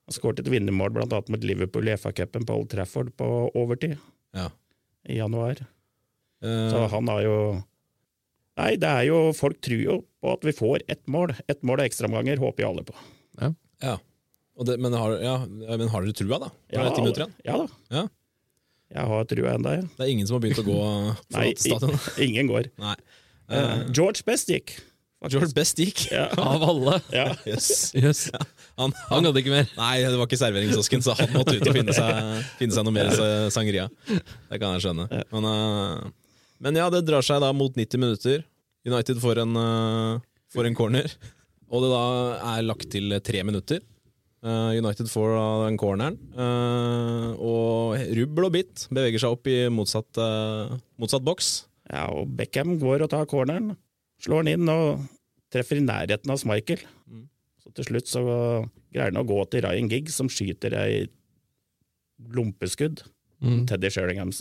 Han 0.06 0.18
skåret 0.18 0.42
et 0.42 0.50
vinnermål 0.50 0.90
blant 0.98 1.14
annet 1.14 1.30
mot 1.34 1.46
Liverpool 1.46 1.86
i 1.86 1.94
FA-cupen 1.98 2.46
på 2.46 2.58
Old 2.58 2.70
Trafford 2.74 3.14
på 3.18 3.30
overtid 3.54 3.96
ja. 4.34 4.50
i 5.06 5.22
januar. 5.22 5.62
Uh... 6.42 6.66
Så 6.74 6.84
han 6.92 7.14
har 7.14 7.22
jo 7.22 7.38
Nei, 8.56 8.72
det 8.80 8.88
er 8.88 9.06
jo 9.10 9.20
Folk 9.36 9.58
tror 9.64 9.80
jo 9.82 9.96
på 10.24 10.32
at 10.32 10.44
vi 10.46 10.54
får 10.56 10.84
ett 10.88 11.02
mål. 11.12 11.34
Ett 11.50 11.62
mål 11.66 11.82
og 11.82 11.88
ekstraomganger 11.90 12.40
håper 12.42 12.64
jo 12.64 12.70
alle 12.72 12.86
på. 12.88 12.96
ja. 13.84 13.96
Og 14.56 14.64
det, 14.64 14.78
men, 14.80 14.94
har, 14.96 15.18
ja, 15.20 15.34
men 15.44 15.90
har 15.92 16.00
dere 16.06 16.16
trua, 16.16 16.38
da? 16.40 16.46
Ja, 16.72 16.86
det 16.88 16.94
ti 16.96 17.24
ja 17.44 17.58
da. 17.60 17.66
Ja. 17.92 18.06
Jeg 18.96 19.10
har 19.10 19.26
trua 19.28 19.52
ennå, 19.58 19.72
ja. 19.76 19.82
Det 19.98 20.04
er 20.06 20.12
ingen 20.14 20.28
som 20.28 20.38
har 20.38 20.44
begynt 20.46 20.62
å 20.62 20.64
gå 20.64 20.76
Nei, 21.36 21.50
stadion? 21.60 21.96
ingen 22.26 22.48
går. 22.48 22.70
Nei. 22.80 22.94
Uh, 23.52 23.82
George 23.92 24.24
Best 24.26 24.48
gikk. 24.48 24.78
George 25.28 25.52
Best 25.56 25.76
gikk. 25.82 26.06
Ja. 26.08 26.30
Av 26.40 26.64
alle. 26.70 26.96
ja. 27.12 27.26
Yes. 27.44 27.90
Yes. 27.98 28.26
Han, 28.80 28.94
Han 29.10 29.28
hadde 29.28 29.42
ikke 29.42 29.52
mer. 29.52 29.68
Nei, 29.76 29.94
det 30.06 30.16
var 30.16 30.28
ikke 30.28 30.40
serveringssosken, 30.40 31.04
så 31.04 31.16
han 31.20 31.34
måtte 31.36 31.58
ut 31.58 31.68
og 31.68 31.76
finne 31.76 31.96
seg, 31.96 32.44
finne 32.60 32.76
seg 32.76 32.86
noe 32.88 32.94
mer 32.96 33.12
sa- 33.12 33.50
Sangeria. 33.52 33.88
Det 34.08 34.60
kan 34.62 34.76
jeg 34.78 34.86
skjønne. 34.86 35.08
Men, 35.34 35.50
eh, 35.52 36.14
men 36.62 36.78
ja, 36.78 36.86
det 36.92 37.04
drar 37.06 37.24
seg 37.24 37.42
da 37.44 37.52
mot 37.56 37.74
90 37.76 38.02
minutter. 38.02 38.44
United 38.86 39.20
får 39.22 39.42
en, 39.42 39.58
uh, 39.58 40.22
får 40.54 40.68
en 40.68 40.78
corner, 40.78 41.10
og 41.72 41.84
det 41.84 41.92
da 41.92 42.06
er 42.54 42.66
lagt 42.66 42.88
til 42.92 43.16
tre 43.26 43.42
minutter. 43.46 43.82
Uh, 44.46 44.76
United 44.78 45.08
får 45.10 45.32
da 45.34 45.46
den 45.66 45.78
corneren, 45.80 46.20
Uh, 46.36 47.32
og 47.42 47.96
rubbel 48.14 48.46
og 48.46 48.52
bitt 48.54 48.84
beveger 48.94 49.22
seg 49.22 49.34
opp 49.34 49.48
i 49.50 49.56
motsatt, 49.72 50.20
motsatt 51.00 51.24
boks. 51.26 51.66
ja, 51.90 52.06
og 52.12 52.30
Beckham 52.38 52.76
går 52.78 53.06
og 53.06 53.10
tar 53.10 53.26
corneren. 53.30 53.74
Slår 54.22 54.44
den 54.44 54.60
inn 54.60 54.70
og 54.72 55.02
treffer 55.52 55.80
i 55.80 55.84
nærheten 55.84 56.30
av 56.32 56.38
Schmeichel. 56.40 56.82
Mm. 57.08 57.26
Så 57.62 57.72
til 57.76 57.88
slutt 57.90 58.10
så 58.10 58.22
greier 58.94 59.10
han 59.10 59.20
å 59.20 59.26
gå 59.26 59.38
til 59.50 59.64
Ryan 59.66 59.90
Giggs, 59.90 60.16
som 60.20 60.30
skyter 60.32 60.76
ei 60.78 61.06
lompeskudd. 62.36 63.02
Mm. 63.44 63.64
Teddy 63.68 63.90
Sheringham 63.92 64.32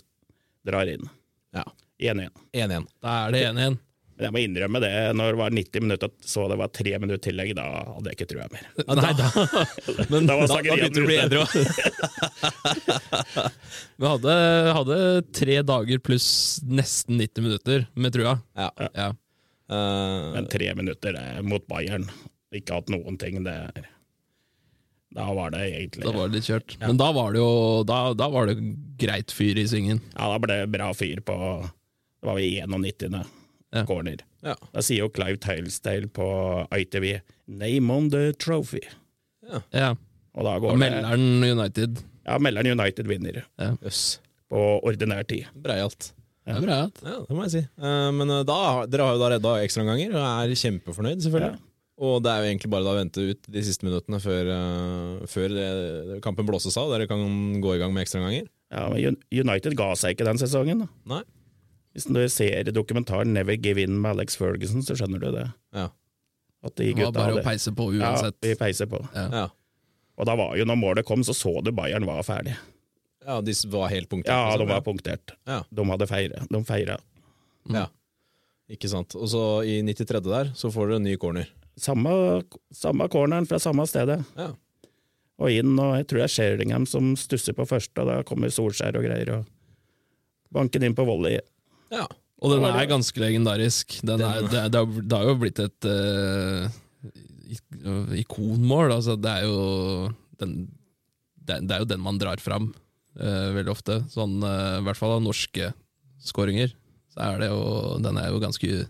drar 0.66 0.90
inn. 0.92 1.10
Ja. 1.56 1.66
1-1. 2.02 2.30
1-1. 2.54 2.88
Da 3.04 3.18
er 3.28 3.36
det 3.36 3.44
1-1. 3.52 3.78
Men 4.16 4.24
jeg 4.30 4.32
må 4.32 4.40
innrømme 4.46 4.80
det, 4.80 4.92
når 5.20 5.34
det 5.34 5.40
var 5.42 5.52
90 5.52 5.82
minutter 5.84 6.12
så 6.24 6.46
det 6.48 6.56
var 6.62 6.70
tre 6.72 6.94
minutter 7.04 7.20
tillegg, 7.26 7.50
da 7.58 7.66
hadde 7.90 8.12
jeg 8.14 8.16
ikke 8.16 8.28
trua 8.32 8.46
mer. 8.54 8.70
Nei, 9.02 9.12
da, 9.20 9.28
Men 10.14 10.30
da 10.30 10.38
Da, 10.40 10.46
da 10.54 10.60
begynte 10.64 10.94
du 10.96 11.02
å 11.04 11.10
bli 11.10 11.18
edru. 11.20 11.42
vi 14.00 14.06
hadde, 14.14 14.36
hadde 14.78 15.00
tre 15.36 15.58
dager 15.68 16.00
pluss 16.04 16.30
nesten 16.64 17.20
90 17.20 17.44
minutter 17.50 17.86
med 18.00 18.16
trua. 18.16 18.38
Ja. 18.56 18.70
Ja. 18.96 19.10
Eh, 19.68 20.32
Men 20.38 20.48
tre 20.52 20.72
minutter 20.80 21.16
det 21.18 21.26
er 21.36 21.44
mot 21.44 21.68
Bayern. 21.68 22.08
Ikke 22.56 22.80
hatt 22.80 22.92
noen 22.94 23.18
ting. 23.20 23.42
Det 23.44 23.52
er 23.52 23.88
Da 25.16 25.28
var 25.36 25.52
det 25.52 25.64
egentlig 25.74 26.04
Da 26.06 26.12
var 26.16 26.30
det 26.32 26.40
litt 26.40 26.48
kjørt. 26.50 26.78
Men 26.82 26.98
da 27.00 27.12
var 27.16 27.34
det 27.36 27.40
jo 27.44 27.84
da, 27.88 28.00
da 28.16 28.28
var 28.32 28.48
det 28.48 28.58
greit 29.02 29.32
fyr 29.36 29.60
i 29.60 29.68
svingen. 29.68 30.00
Ja, 30.16 30.30
da 30.32 30.40
ble 30.44 30.62
det 30.64 30.72
bra 30.76 30.94
fyr 30.96 31.20
på 31.26 31.36
Det 32.26 32.32
var 32.32 32.40
i 32.42 32.52
91. 32.66 33.20
Ja. 33.76 33.82
corner. 33.86 34.22
ja. 34.46 34.54
Da 34.72 34.82
sier 34.86 35.04
jo 35.04 35.10
Clive 35.12 35.38
Tilesdale 35.44 36.08
på 36.16 36.26
ITV 36.74 37.20
'Name 37.46 37.92
on 37.94 38.10
the 38.10 38.32
trophy'. 38.34 38.86
Ja. 39.72 39.90
Og 40.34 40.44
da 40.46 40.56
Og 40.56 40.62
går 40.64 40.72
det 40.72 40.80
Melderen 40.80 41.44
United. 41.44 42.00
Ja, 42.26 42.38
Melderen 42.42 42.80
United 42.80 43.06
vinner 43.08 43.44
Yes. 43.84 44.20
på 44.50 44.80
ordinær 44.82 45.24
tid. 45.28 45.46
Breialt. 45.54 46.14
Det 46.46 46.56
er 46.56 46.62
bra. 46.62 46.80
Ja, 47.04 47.20
det 47.28 47.36
må 47.36 47.44
jeg 47.46 47.52
si. 47.52 47.62
Uh, 47.78 48.12
men 48.14 48.30
eh, 48.30 48.44
da, 48.46 48.86
dere 48.86 49.06
har 49.06 49.16
jo 49.16 49.22
da 49.22 49.30
redda 49.34 49.54
ekstraomganger 49.66 50.14
og 50.14 50.26
er 50.26 50.56
kjempefornøyd, 50.56 51.22
selvfølgelig. 51.26 51.60
Og 52.06 52.18
det 52.24 52.32
er 52.32 52.38
jo 52.42 52.50
egentlig 52.52 52.70
bare 52.74 52.84
da 52.86 52.92
å 52.94 53.00
vente 53.00 53.24
ut 53.32 53.48
de 53.50 53.64
siste 53.66 53.86
minuttene 53.88 54.20
før, 54.22 54.50
uh, 54.54 55.26
før 55.32 55.50
det, 55.56 56.20
kampen 56.26 56.46
blåses 56.48 56.78
av. 56.78 56.92
Dere 56.94 57.08
kan 57.10 57.22
gå 57.62 57.76
i 57.76 57.80
gang 57.82 57.94
med 57.94 58.06
ekstraomganger. 58.06 58.48
Ja, 58.72 58.90
men 58.90 59.18
United 59.34 59.76
ga 59.78 59.92
seg 59.98 60.16
ikke 60.16 60.28
den 60.28 60.38
sesongen. 60.42 60.80
da. 60.86 60.88
Nei? 61.16 61.24
Hvis 61.96 62.08
du 62.12 62.20
ser 62.30 62.72
dokumentaren 62.76 63.32
'Never 63.34 63.56
Give 63.56 63.80
In' 63.82 64.02
med 64.02 64.18
Alex 64.18 64.36
Ferguson, 64.36 64.82
så 64.84 64.98
skjønner 65.00 65.20
du 65.22 65.32
det. 65.32 65.46
Ja. 65.74 65.90
At 66.64 66.76
de 66.76 66.92
Det 66.92 66.96
var 66.96 67.12
gutta 67.12 67.20
bare 67.20 67.40
å 67.40 67.44
peise 67.46 67.72
på 67.72 67.88
uansett. 67.94 68.36
Ja, 68.36 68.42
de 68.42 68.50
vi 68.50 68.56
peiser 68.60 68.86
på. 68.92 69.00
Ja. 69.16 69.30
Ja. 69.32 69.50
Og 70.18 70.26
da 70.26 70.36
var 70.36 70.56
jo, 70.58 70.66
når 70.66 70.76
målet 70.80 71.06
kom, 71.06 71.24
så 71.24 71.34
så 71.36 71.64
du 71.64 71.72
Bayern 71.72 72.06
var 72.06 72.22
ferdig. 72.24 72.56
ja, 73.26 73.42
de 73.42 73.54
var 73.70 73.88
helt 73.90 74.10
punktert. 74.10 74.32
Ja, 74.32 74.50
liksom. 74.52 74.68
de 74.68 74.74
var 74.74 74.82
punktert. 74.82 75.32
Ja. 75.48 75.64
De 75.72 75.86
hadde 75.86 76.08
feira. 76.08 76.46
De 76.50 76.64
feira. 76.64 76.98
Ja. 77.70 77.88
Ikke 78.70 78.90
sant. 78.90 79.16
Og 79.16 79.28
så 79.30 79.64
i 79.66 79.82
93. 79.82 80.22
der 80.24 80.52
så 80.54 80.72
får 80.72 80.88
dere 80.88 80.96
en 80.98 81.04
ny 81.04 81.16
corner. 81.18 81.48
Samme, 81.78 82.44
samme 82.74 83.08
corneren 83.10 83.48
fra 83.48 83.58
samme 83.60 83.86
stedet. 83.88 84.24
Ja. 84.38 84.54
Og 85.40 85.50
inn, 85.52 85.78
og 85.80 85.98
jeg 85.98 86.08
tror 86.08 86.18
det 86.18 86.24
er 86.24 86.36
Sheringham 86.36 86.86
som 86.88 87.16
stusser 87.16 87.54
på 87.54 87.66
første, 87.68 88.02
og 88.02 88.08
da 88.08 88.24
kommer 88.24 88.48
Solskjær 88.48 88.96
og 88.96 89.04
greier, 89.04 89.30
og 89.40 89.46
banker 90.52 90.80
den 90.80 90.92
inn 90.92 90.96
på 90.96 91.06
volley. 91.06 91.40
Ja. 91.94 92.06
Og 92.44 92.52
den 92.52 92.66
er 92.68 92.90
ganske 92.90 93.22
legendarisk. 93.22 94.00
Den 94.06 94.22
er, 94.22 94.42
det, 94.44 94.64
det, 94.74 94.80
har, 94.82 94.88
det 95.02 95.18
har 95.18 95.30
jo 95.30 95.36
blitt 95.40 95.62
et 95.64 95.88
uh, 95.88 96.68
ikonmål. 98.20 98.92
Altså, 98.98 99.16
det 99.18 99.32
er 99.32 99.48
jo 99.48 99.60
den, 100.42 100.58
det, 101.40 101.62
det 101.66 101.78
er 101.78 101.86
jo 101.86 101.90
den 101.94 102.04
man 102.04 102.20
drar 102.22 102.42
fram 102.44 102.74
uh, 102.74 103.50
veldig 103.56 103.72
ofte. 103.74 104.02
Sånn, 104.14 104.38
uh, 104.44 104.82
I 104.82 104.86
hvert 104.86 105.00
fall 105.00 105.16
av 105.18 105.24
norske 105.26 105.72
skåringer. 106.26 106.76
Så 107.16 107.24
er 107.24 107.40
det 107.46 107.50
jo, 107.54 107.64
den 108.04 108.20
er 108.20 108.30
jo 108.34 108.44
ganske, 108.44 108.84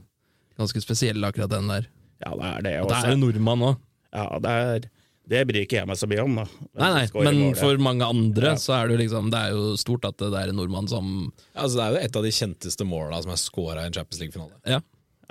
ganske 0.58 0.82
spesiell, 0.84 1.22
akkurat 1.28 1.54
den 1.54 1.70
der. 1.70 1.90
Ja, 2.26 2.34
det 2.34 2.50
er 2.50 2.66
det 2.66 2.76
Og 2.82 2.90
det 2.90 3.00
er 3.04 3.14
jo 3.14 3.22
nordmann 3.22 3.66
òg. 3.70 3.82
Ja, 4.16 4.28
det, 4.42 4.52
er, 4.52 4.90
det 5.32 5.42
bryr 5.50 5.64
ikke 5.66 5.80
jeg 5.80 5.90
meg 5.90 5.98
så 5.98 6.08
mye 6.10 6.24
om, 6.24 6.36
da. 6.38 6.46
Nei, 6.78 6.90
nei, 6.94 7.06
men 7.26 7.40
målet. 7.40 7.60
for 7.62 7.80
mange 7.82 8.06
andre 8.06 8.52
Ja. 8.54 8.58
så 8.62 8.76
er 8.78 8.92
det 8.92 9.00
liksom 9.02 9.32
Det 9.34 9.40
er 9.40 9.56
jo 9.56 9.72
stort 9.82 10.06
at 10.06 10.18
det 10.22 10.30
er 10.38 10.52
en 10.52 10.60
nordmann 10.60 10.88
som 10.92 11.32
Ja, 11.56 11.64
altså, 11.64 11.80
det 11.80 11.86
er 11.86 11.96
jo 11.96 12.04
et 12.06 12.20
av 12.20 12.28
de 12.28 12.34
kjenteste 12.36 12.86
måla 12.86 13.22
som 13.24 13.32
er 13.34 13.42
scora 13.42 13.82
i 13.82 13.90
en 13.90 13.96
Champions 13.96 14.22
League-finale. 14.22 14.54
Ja. 14.70 14.82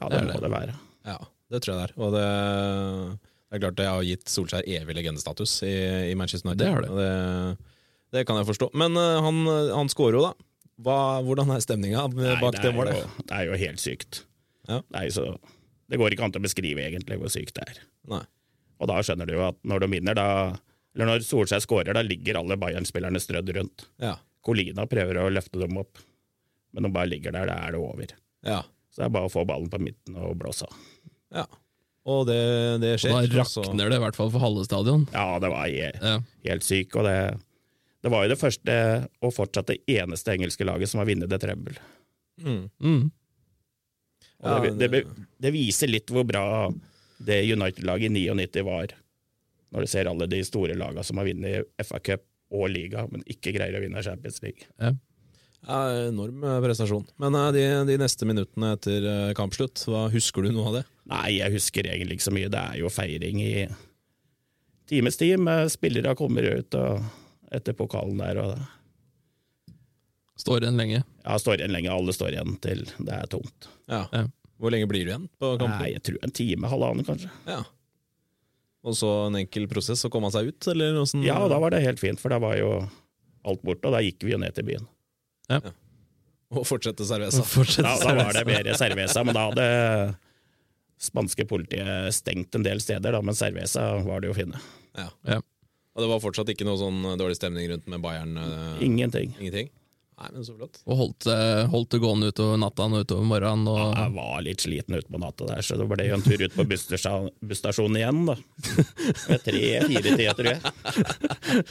Ja, 0.01 0.09
det 0.11 0.19
det 0.19 0.27
må 0.27 0.33
det. 0.33 0.43
det 0.43 0.51
være. 0.57 0.75
Ja, 1.07 1.19
det 1.55 1.63
tror 1.63 1.75
jeg 1.75 1.79
det 1.79 1.87
er. 1.87 1.95
Og 2.03 2.17
det, 2.17 2.25
det 3.21 3.55
er 3.59 3.63
klart 3.63 3.79
det 3.79 3.87
har 3.87 4.03
gitt 4.09 4.27
Solskjær 4.33 4.67
evig 4.67 4.97
legendestatus 4.99 5.55
i, 5.63 5.75
i 6.11 6.15
Manchester 6.19 6.51
United. 6.51 6.65
Det 6.65 6.73
har 6.75 6.83
det. 6.83 6.91
Og 6.91 6.99
det, 6.99 7.75
det 8.19 8.27
kan 8.27 8.41
jeg 8.41 8.49
forstå. 8.51 8.71
Men 8.75 8.99
uh, 8.99 9.23
han, 9.23 9.45
han 9.71 9.93
scorer 9.93 10.19
jo, 10.19 10.25
da. 10.27 10.35
Hva, 10.85 10.99
hvordan 11.23 11.53
er 11.55 11.63
stemninga 11.63 12.09
Nei, 12.11 12.35
bak 12.43 12.59
det, 12.59 12.73
målet? 12.75 12.99
Jo, 12.99 13.27
det 13.29 13.37
er 13.39 13.47
jo 13.47 13.59
helt 13.61 13.79
sykt. 13.83 14.25
Ja. 14.67 14.81
Er 14.99 15.11
så, 15.15 15.29
det 15.87 16.01
går 16.01 16.17
ikke 16.17 16.27
an 16.27 16.35
å 16.35 16.43
beskrive 16.43 16.83
egentlig 16.83 17.21
hvor 17.21 17.31
sykt 17.31 17.55
det 17.61 17.69
er. 17.69 17.85
Nei. 18.11 18.25
Og 18.81 18.89
da 18.91 18.99
skjønner 19.07 19.29
du 19.31 19.35
jo 19.37 19.45
at 19.49 19.59
når 19.67 19.85
de 19.85 19.89
vinner, 19.95 20.15
da 20.19 20.27
Eller 20.95 21.09
når 21.11 21.25
Solskjær 21.27 21.63
skårer, 21.65 21.93
da 21.97 22.03
ligger 22.07 22.37
alle 22.39 22.55
Bayern-spillerne 22.61 23.19
strødd 23.19 23.49
rundt. 23.57 23.89
Ja. 23.99 24.13
Colina 24.47 24.85
prøver 24.87 25.19
å 25.25 25.31
løfte 25.33 25.59
dem 25.59 25.75
opp, 25.81 25.99
men 26.73 26.87
de 26.87 26.91
bare 26.95 27.11
ligger 27.11 27.35
der, 27.35 27.49
da 27.51 27.57
er 27.67 27.75
det 27.75 27.81
over. 27.83 28.13
Ja. 28.47 28.61
Så 28.95 29.03
det 29.03 29.09
er 29.09 29.15
bare 29.17 29.27
å 29.27 29.33
få 29.33 29.43
ballen 29.49 29.67
på 29.73 29.81
midten 29.83 30.15
og 30.23 30.37
blåse 30.39 30.69
av. 30.69 30.77
ja. 31.35 31.47
Og 32.05 32.27
det, 32.29 32.37
det 32.83 32.93
skjer. 33.01 33.15
og 33.17 33.31
da 33.33 33.41
rakner 33.41 33.89
det 33.89 33.97
i 33.97 34.03
hvert 34.03 34.17
fall 34.19 34.29
for 34.31 34.43
halve 34.45 34.63
stadion. 34.67 35.07
Ja, 35.15 35.39
det 35.41 35.49
var 35.49 35.65
helt, 35.73 36.03
Ja. 36.05 36.19
helt 36.45 36.63
syk, 36.67 36.95
og 37.01 37.07
det 37.09 37.19
det 38.05 38.11
var 38.13 38.27
jo 38.27 38.35
det 38.35 38.37
første 38.37 38.75
og 39.25 39.31
fortsatt 39.33 39.71
det 39.71 39.79
eneste 39.89 40.35
engelske 40.35 40.67
laget 40.69 40.91
som 40.91 41.01
har 41.01 41.07
vunnet 41.09 41.31
det 41.33 41.39
treble. 41.41 41.73
Mm. 42.45 42.67
Mm. 42.85 43.07
Ja, 44.45 44.59
det, 44.61 44.91
det 45.41 45.53
viser 45.55 45.89
litt 45.89 46.13
hvor 46.13 46.27
bra 46.29 46.69
det 47.25 47.41
United-laget 47.53 48.11
i 48.11 48.29
99 48.29 48.65
var, 48.67 48.95
når 49.75 49.85
du 49.85 49.91
ser 49.91 50.11
alle 50.11 50.29
de 50.31 50.43
store 50.47 50.77
lagene 50.79 51.05
som 51.07 51.19
har 51.21 51.29
vunnet 51.29 51.87
FA 51.87 52.01
Cup 52.05 52.25
og 52.55 52.69
liga, 52.71 53.07
men 53.11 53.25
ikke 53.31 53.55
greier 53.57 53.77
å 53.79 53.83
vinne 53.83 54.03
Champions 54.05 54.41
League. 54.45 54.69
Ja, 55.65 55.81
enorm 56.11 56.45
eh, 56.45 56.61
prestasjon. 56.61 57.07
Men 57.23 57.35
eh, 57.39 57.49
de, 57.57 57.65
de 57.89 57.97
neste 58.01 58.29
minuttene 58.29 58.75
etter 58.77 59.09
eh, 59.09 59.33
kampslutt, 59.37 59.87
hva 59.89 60.07
husker 60.13 60.45
du 60.45 60.53
noe 60.53 60.69
av 60.71 60.79
det? 60.79 60.85
Nei, 61.11 61.39
jeg 61.39 61.55
husker 61.57 61.89
egentlig 61.89 62.19
ikke 62.19 62.29
så 62.29 62.35
mye. 62.37 62.53
Det 62.53 62.61
er 62.61 62.81
jo 62.83 62.93
feiring 62.93 63.41
i 63.43 63.67
times 64.91 65.17
tid. 65.21 65.41
med 65.41 65.73
Spillere 65.73 66.15
kommer 66.19 66.47
ut 66.61 66.77
og 66.79 67.01
etter 67.55 67.77
pokalen 67.77 68.21
der. 68.21 68.41
og 68.45 69.75
Står 70.41 70.65
igjen 70.65 70.81
lenge. 70.81 71.03
Ja, 71.25 71.39
står 71.41 71.61
igjen 71.63 71.75
lenge. 71.75 71.93
Alle 71.95 72.15
står 72.17 72.37
igjen 72.37 72.57
til 72.65 72.85
det 72.99 73.17
er 73.17 73.29
tomt. 73.33 73.69
Ja. 73.89 74.05
Ja. 74.13 74.27
Hvor 74.61 74.71
lenge 74.75 74.87
blir 74.91 75.05
du 75.07 75.11
igjen 75.13 75.29
på 75.41 75.55
kampen? 75.59 75.81
Nei, 75.83 75.93
jeg 75.97 76.03
tror 76.07 76.19
en 76.23 76.35
time, 76.35 76.69
halvannen 76.71 77.07
kanskje. 77.07 77.31
Ja. 77.49 77.63
Og 78.85 78.95
så 78.99 79.09
en 79.31 79.39
enkel 79.41 79.65
prosess 79.71 80.05
å 80.07 80.11
komme 80.13 80.29
seg 80.35 80.51
ut, 80.53 80.69
eller 80.71 80.99
åssen? 81.01 81.23
Ja, 81.25 81.39
da 81.49 81.59
var 81.63 81.73
det 81.75 81.81
helt 81.85 82.01
fint, 82.03 82.21
for 82.21 82.35
da 82.35 82.39
var 82.43 82.55
jo 82.61 82.69
alt 83.45 83.63
borte, 83.65 83.89
og 83.89 83.97
da 83.97 84.03
gikk 84.05 84.23
vi 84.25 84.35
jo 84.35 84.39
ned 84.41 84.55
til 84.57 84.67
byen. 84.69 84.87
Og 86.55 86.63
fortsette 86.69 87.07
Cerveza. 87.09 87.43
Fortsette 87.49 87.89
Da, 88.05 88.13
da 88.15 88.27
var 88.29 88.37
det 88.37 88.45
mer 88.47 88.69
Cerveza, 88.79 89.25
men 89.27 89.35
da 89.37 89.47
hadde 89.51 89.67
spanske 91.05 91.45
politiet 91.51 92.15
stengt 92.15 92.55
en 92.57 92.65
del 92.65 92.81
steder, 92.81 93.13
da, 93.17 93.21
men 93.25 93.35
Cerveza 93.37 93.89
var 94.07 94.23
det 94.23 94.31
jo 94.31 94.37
fine. 94.39 94.61
Ja. 94.97 95.09
Ja. 95.27 95.41
Og 95.95 96.03
det 96.05 96.11
var 96.11 96.23
fortsatt 96.23 96.49
ikke 96.51 96.67
noe 96.67 96.79
sånn 96.81 97.03
dårlig 97.21 97.37
stemning 97.39 97.69
rundt 97.71 97.89
med 97.91 98.03
Bayern? 98.03 98.37
eh, 98.39 98.85
Ingenting. 98.87 99.35
Ingenting? 99.41 99.69
Nei, 100.15 100.29
men 100.31 100.45
så 100.47 100.55
flott. 100.55 100.79
Og 100.87 100.97
holdt, 101.01 101.25
det- 101.27 101.67
holdt 101.73 101.91
det 101.91 101.99
gående 102.05 102.29
utover 102.31 102.57
natta 102.63 102.85
og 102.87 103.01
utover 103.05 103.25
morgenen. 103.27 103.67
Og, 103.67 103.97
Jeg 103.99 104.13
var 104.15 104.43
litt 104.47 104.63
sliten 104.63 104.95
utpå 105.01 105.19
natta 105.19 105.49
der, 105.49 105.63
så 105.67 105.77
det 105.77 105.89
ble 105.91 106.07
jo 106.07 106.15
en 106.15 106.23
tur 106.23 106.45
ut 106.45 106.55
på 106.55 106.67
busstasjonen 107.43 107.99
igjen, 107.99 108.21
da. 108.31 108.37
Med 109.29 109.43
Tre-fire 109.43 110.03
tider, 110.15 110.35
tror 110.39 110.51
jeg. 110.53 111.65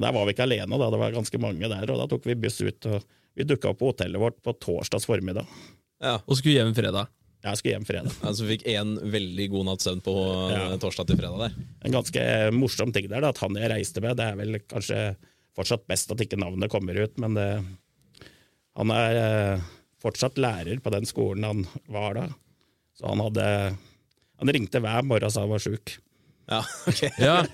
Der 0.00 0.12
var 0.16 0.24
vi 0.24 0.32
ikke 0.32 0.46
alene, 0.46 0.78
da. 0.80 0.88
Det 0.94 1.00
var 1.02 1.12
ganske 1.18 1.40
mange 1.42 1.68
der, 1.68 1.90
og 1.92 1.98
da 2.00 2.06
tok 2.14 2.24
vi 2.30 2.34
buss 2.40 2.60
ut. 2.64 2.86
og 2.88 3.04
Vi 3.36 3.44
dukka 3.44 3.70
opp 3.74 3.78
på 3.82 3.90
hotellet 3.92 4.20
vårt 4.20 4.40
på 4.42 4.54
torsdags 4.58 5.04
formiddag. 5.08 5.46
Ja. 6.00 6.16
og 6.26 6.36
skulle 6.38 6.56
hjem 6.56 6.72
fredag. 6.74 7.08
Jeg 7.44 7.56
skulle 7.60 7.74
hjem 7.76 7.84
fredag. 7.88 8.12
Altså 8.24 8.46
fikk 8.48 8.62
én 8.68 8.94
veldig 9.12 9.46
god 9.52 9.66
natts 9.68 9.84
søvn 9.84 10.00
på 10.04 10.14
eh, 10.48 10.56
Ja. 10.56 10.76
torsdag 10.80 11.06
til 11.08 11.16
fredag 11.20 11.38
der. 11.38 11.52
En 11.84 11.92
ganske 11.92 12.24
morsom 12.56 12.92
ting 12.96 13.08
der, 13.12 13.20
da, 13.20 13.28
at 13.28 13.38
han 13.44 13.54
jeg 13.60 13.68
reiste 13.70 14.00
med, 14.00 14.16
det 14.16 14.24
er 14.32 14.36
vel 14.40 14.58
kanskje 14.68 15.16
fortsatt 15.56 15.84
best 15.88 16.10
at 16.12 16.20
ikke 16.24 16.38
navnet 16.40 16.70
kommer 16.72 16.96
ut, 16.96 17.16
men 17.20 17.34
det, 17.36 17.46
han 18.78 18.92
er 18.94 19.20
eh, 19.20 19.64
fortsatt 20.02 20.38
lærer 20.40 20.80
på 20.82 20.92
den 20.94 21.08
skolen 21.08 21.48
han 21.48 21.64
var 21.90 22.16
da. 22.18 22.28
Så 22.98 23.08
han 23.08 23.22
hadde 23.24 23.44
Han 24.40 24.52
ringte 24.52 24.80
hver 24.80 25.04
morgen 25.04 25.28
og 25.28 25.32
sa 25.34 25.44
han 25.44 25.52
var 25.52 25.60
sjuk. 25.62 25.98
Ja, 26.50 26.64
ok. 26.86 27.02
Ja, 27.18 27.46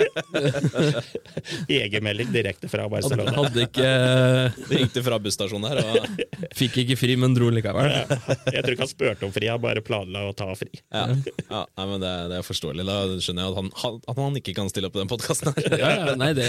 Egenmelding 1.68 2.31
direkte 2.33 2.68
fra 2.68 2.87
Barcelona. 2.88 3.35
hadde 3.37 3.66
ikke 3.66 3.88
ringte 4.72 5.02
fra 5.05 5.18
busstasjonen 5.20 5.68
her, 5.68 5.83
og 5.85 6.46
Fikk 6.57 6.79
ikke 6.85 6.96
fri, 6.96 7.16
men 7.20 7.37
dro 7.37 7.50
likevel. 7.52 7.90
Jeg 7.92 8.62
tror 8.62 8.72
ikke 8.72 8.87
han 8.87 8.92
spurte 8.92 9.29
om 9.29 9.35
fri, 9.35 9.50
han 9.52 9.61
bare 9.61 9.85
planla 9.85 10.24
å 10.31 10.33
ta 10.37 10.48
fri. 10.57 10.70
ja. 10.94 11.11
ja 11.50 11.64
nei, 11.66 11.88
men 11.92 12.00
det, 12.07 12.14
det 12.33 12.38
er 12.40 12.46
forståelig. 12.46 12.87
Da 12.88 12.96
skjønner 13.20 13.44
jeg 13.44 13.52
at 13.52 13.61
han, 13.61 13.70
han, 13.83 14.00
at 14.09 14.22
han 14.24 14.40
ikke 14.40 14.57
kan 14.57 14.72
stille 14.72 14.88
opp 14.88 14.96
i 14.96 15.02
den 15.02 15.12
podkasten 15.12 15.52
her. 15.52 15.76
Ja, 15.76 15.92
ja, 15.98 16.16
nei, 16.16 16.33
det 16.38 16.48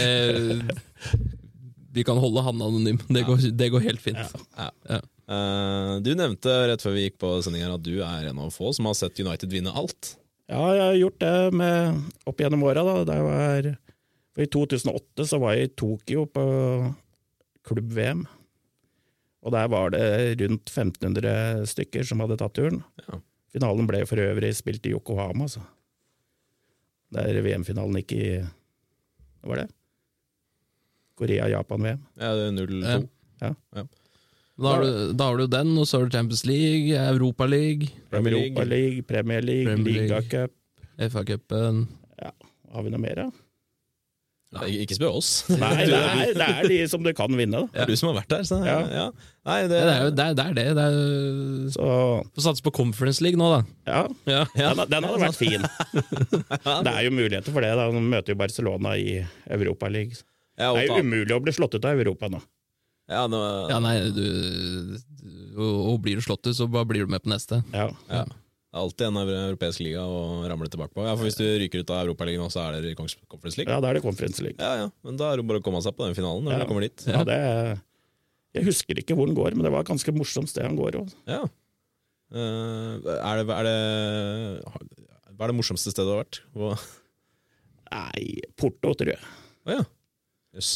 Vi 1.98 2.06
kan 2.06 2.20
holde 2.22 2.44
han 2.46 2.62
anonym. 2.62 3.00
Det 3.10 3.26
går, 3.26 3.50
det 3.58 3.70
går 3.74 3.86
helt 3.88 4.04
fint. 4.04 4.36
Ja. 4.58 4.70
Ja. 4.90 5.02
Eh, 5.28 5.94
du 6.06 6.14
nevnte 6.16 6.54
rett 6.70 6.84
før 6.84 6.96
vi 6.96 7.08
gikk 7.08 7.18
på 7.20 7.34
sending 7.44 7.66
at 7.66 7.84
du 7.84 7.98
er 8.06 8.30
en 8.30 8.40
av 8.46 8.54
få 8.54 8.72
som 8.78 8.88
har 8.88 8.96
sett 8.96 9.20
United 9.20 9.52
vinne 9.52 9.74
alt. 9.74 10.14
Ja, 10.48 10.62
jeg 10.72 10.84
har 10.86 10.98
gjort 11.02 11.20
det 11.20 11.36
med, 11.60 12.04
opp 12.30 12.40
gjennom 12.40 12.64
åra. 12.64 12.84
I 14.38 14.46
2008 14.54 15.26
så 15.28 15.40
var 15.42 15.58
jeg 15.58 15.68
i 15.68 15.74
Tokyo 15.76 16.24
på 16.32 16.44
klubb-VM. 17.68 18.24
Og 19.44 19.54
der 19.56 19.68
var 19.72 19.92
det 19.92 20.06
rundt 20.42 20.70
1500 20.72 21.66
stykker 21.68 22.08
som 22.08 22.24
hadde 22.24 22.38
tatt 22.40 22.56
turen. 22.56 22.80
Ja. 23.08 23.20
Finalen 23.58 23.90
ble 23.90 24.04
for 24.08 24.22
øvrig 24.22 24.54
spilt 24.56 24.86
i 24.88 24.94
Yokohama, 24.96 25.50
så. 25.52 25.64
Der 27.16 27.40
VM-finalen 27.44 28.02
gikk 28.02 28.16
i 28.18 28.24
Hva 28.44 29.52
var 29.52 29.62
det? 29.62 29.68
Korea-Japan-VM. 31.18 32.02
Ja, 32.22 32.34
det 32.38 32.48
er 32.48 32.58
0-2. 32.58 33.00
Ja. 33.42 33.54
Da 34.58 34.72
har, 34.74 34.82
du, 34.82 35.12
da 35.14 35.26
har 35.30 35.38
du 35.38 35.46
den, 35.54 35.76
og 35.78 35.86
så 35.86 36.00
har 36.00 36.08
du 36.08 36.16
Champions 36.18 36.42
League, 36.50 36.90
Europa 36.98 37.46
League, 37.46 37.92
Premier 38.10 38.34
League. 38.34 38.48
Europa 38.56 38.64
League, 38.72 39.04
Premier 39.06 39.42
League, 39.46 39.68
Premier 39.70 39.94
League. 39.94 40.08
Ligacup. 40.10 40.54
FA-cupen 40.98 41.84
Har 42.74 42.84
vi 42.84 42.90
noe 42.90 43.00
mer, 43.04 43.20
da? 43.22 43.28
Nei, 44.58 44.70
Ikke 44.82 44.96
spør 44.96 45.18
oss. 45.20 45.30
Nei, 45.52 45.74
det 45.92 45.98
er, 46.00 46.32
det 46.40 46.46
er 46.48 46.68
de 46.72 46.78
som 46.90 47.04
du 47.06 47.10
kan 47.14 47.34
vinne, 47.38 47.60
da. 47.66 47.68
Det 47.74 47.82
er 47.84 47.90
du 47.92 48.00
som 48.00 48.10
har 48.14 48.16
vært 48.22 48.32
der. 48.32 48.46
Så, 48.48 48.58
ja. 48.66 48.78
Ja. 48.96 49.06
Nei, 49.46 49.58
det, 49.68 49.76
Det 49.76 49.94
er 49.94 50.06
jo 50.06 50.14
det. 50.16 50.26
Er, 50.26 50.38
det, 50.40 50.46
er 50.48 50.56
det. 50.58 50.66
det 50.80 50.86
er, 50.88 51.68
Så 51.76 51.88
Få 52.34 52.46
satse 52.48 52.64
på 52.66 52.74
Conference 52.80 53.22
League 53.26 53.38
nå, 53.40 53.50
da. 53.54 53.60
ja, 53.92 54.02
Ja. 54.32 54.42
den, 54.56 54.82
den 54.96 55.08
hadde 55.10 55.22
vært 55.28 55.38
fin. 55.44 55.68
Det 56.64 56.94
er 56.96 57.02
jo 57.06 57.12
muligheter 57.14 57.52
for 57.54 57.62
det. 57.68 57.74
da 57.78 57.90
De 57.92 58.02
møter 58.08 58.34
jo 58.34 58.40
Barcelona 58.40 58.96
i 58.98 59.20
Europa 59.52 59.92
League. 59.92 60.16
Ja, 60.58 60.72
Det 60.74 60.84
er 60.84 60.88
jo 60.90 61.04
umulig 61.06 61.36
å 61.36 61.42
bli 61.44 61.54
slått 61.56 61.76
ut 61.78 61.86
av 61.86 62.00
Europa 62.02 62.30
nå. 62.34 62.40
ja, 63.10 63.24
nå, 63.32 63.40
Ja, 63.72 63.78
nei, 63.84 63.96
du, 64.12 64.26
og, 65.58 65.76
og 65.94 66.02
blir 66.04 66.18
du 66.20 66.26
slått 66.26 66.46
ut, 66.50 66.56
så 66.58 66.68
bare 66.70 66.86
blir 66.90 67.06
du 67.06 67.12
med 67.14 67.24
på 67.24 67.30
neste. 67.32 67.62
Ja. 67.74 67.88
ja. 68.12 68.26
Er 68.76 68.82
alltid 68.84 69.08
en 69.08 69.18
europeisk 69.24 69.80
liga 69.82 70.04
å 70.04 70.44
ramle 70.50 70.68
tilbake 70.70 70.92
på. 70.94 71.06
Ja, 71.08 71.14
for 71.16 71.24
Hvis 71.26 71.38
du 71.40 71.46
ryker 71.48 71.82
ut 71.82 71.90
av 71.94 72.02
Europaligaen 72.04 72.44
nå, 72.44 72.50
så 72.54 72.66
er 72.68 72.82
det 72.84 72.92
i 72.92 72.98
Conference 73.00 73.56
League. 73.58 73.72
ja, 73.72 73.80
da 73.82 73.90
er 73.90 73.98
det 73.98 74.04
Conference 74.04 74.44
League. 74.44 74.60
Ja, 74.60 74.84
ja, 74.84 74.90
men 75.08 75.18
da 75.18 75.32
er 75.32 75.40
det 75.40 75.48
bare 75.50 75.62
å 75.62 75.66
komme 75.66 75.80
seg 75.86 75.96
på 75.98 76.06
den 76.06 76.18
finalen 76.18 76.44
når 76.46 76.58
Ja. 76.58 76.60
du 76.66 76.70
kommer 76.70 76.84
dit. 76.86 77.06
Ja, 77.08 77.24
det 77.28 77.38
Jeg 78.58 78.66
husker 78.68 79.00
ikke 79.00 79.16
hvor 79.18 79.26
den 79.30 79.38
går, 79.38 79.56
men 79.56 79.64
det 79.66 79.72
var 79.72 79.86
et 79.86 79.90
ganske 79.90 80.14
morsomt 80.14 80.50
sted 80.52 80.66
han 80.68 80.76
går. 80.78 81.00
også. 81.00 81.16
Ja. 81.30 81.42
Uh, 82.28 83.00
er, 83.08 83.40
det, 83.40 83.56
er 83.56 83.64
det 83.64 83.78
Hva 85.38 85.46
er 85.48 85.52
det 85.54 85.56
morsomste 85.56 85.94
stedet 85.94 86.10
du 86.10 86.12
har 86.12 86.24
vært? 86.26 86.42
Hva? 86.58 86.74
Nei, 87.88 88.24
Porto, 88.60 88.92
tror 89.00 89.14
jeg. 89.16 89.22
ja. 89.72 89.80
Jøss. 90.58 90.74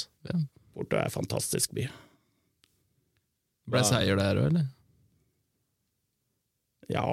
Porto 0.75 0.97
er 0.99 1.09
en 1.09 1.13
fantastisk 1.13 1.73
by. 1.75 1.87
Ble 3.71 3.81
det 3.81 3.89
seier 3.89 4.19
der 4.19 4.39
òg, 4.39 4.47
eller? 4.51 4.69
Ja 6.91 7.03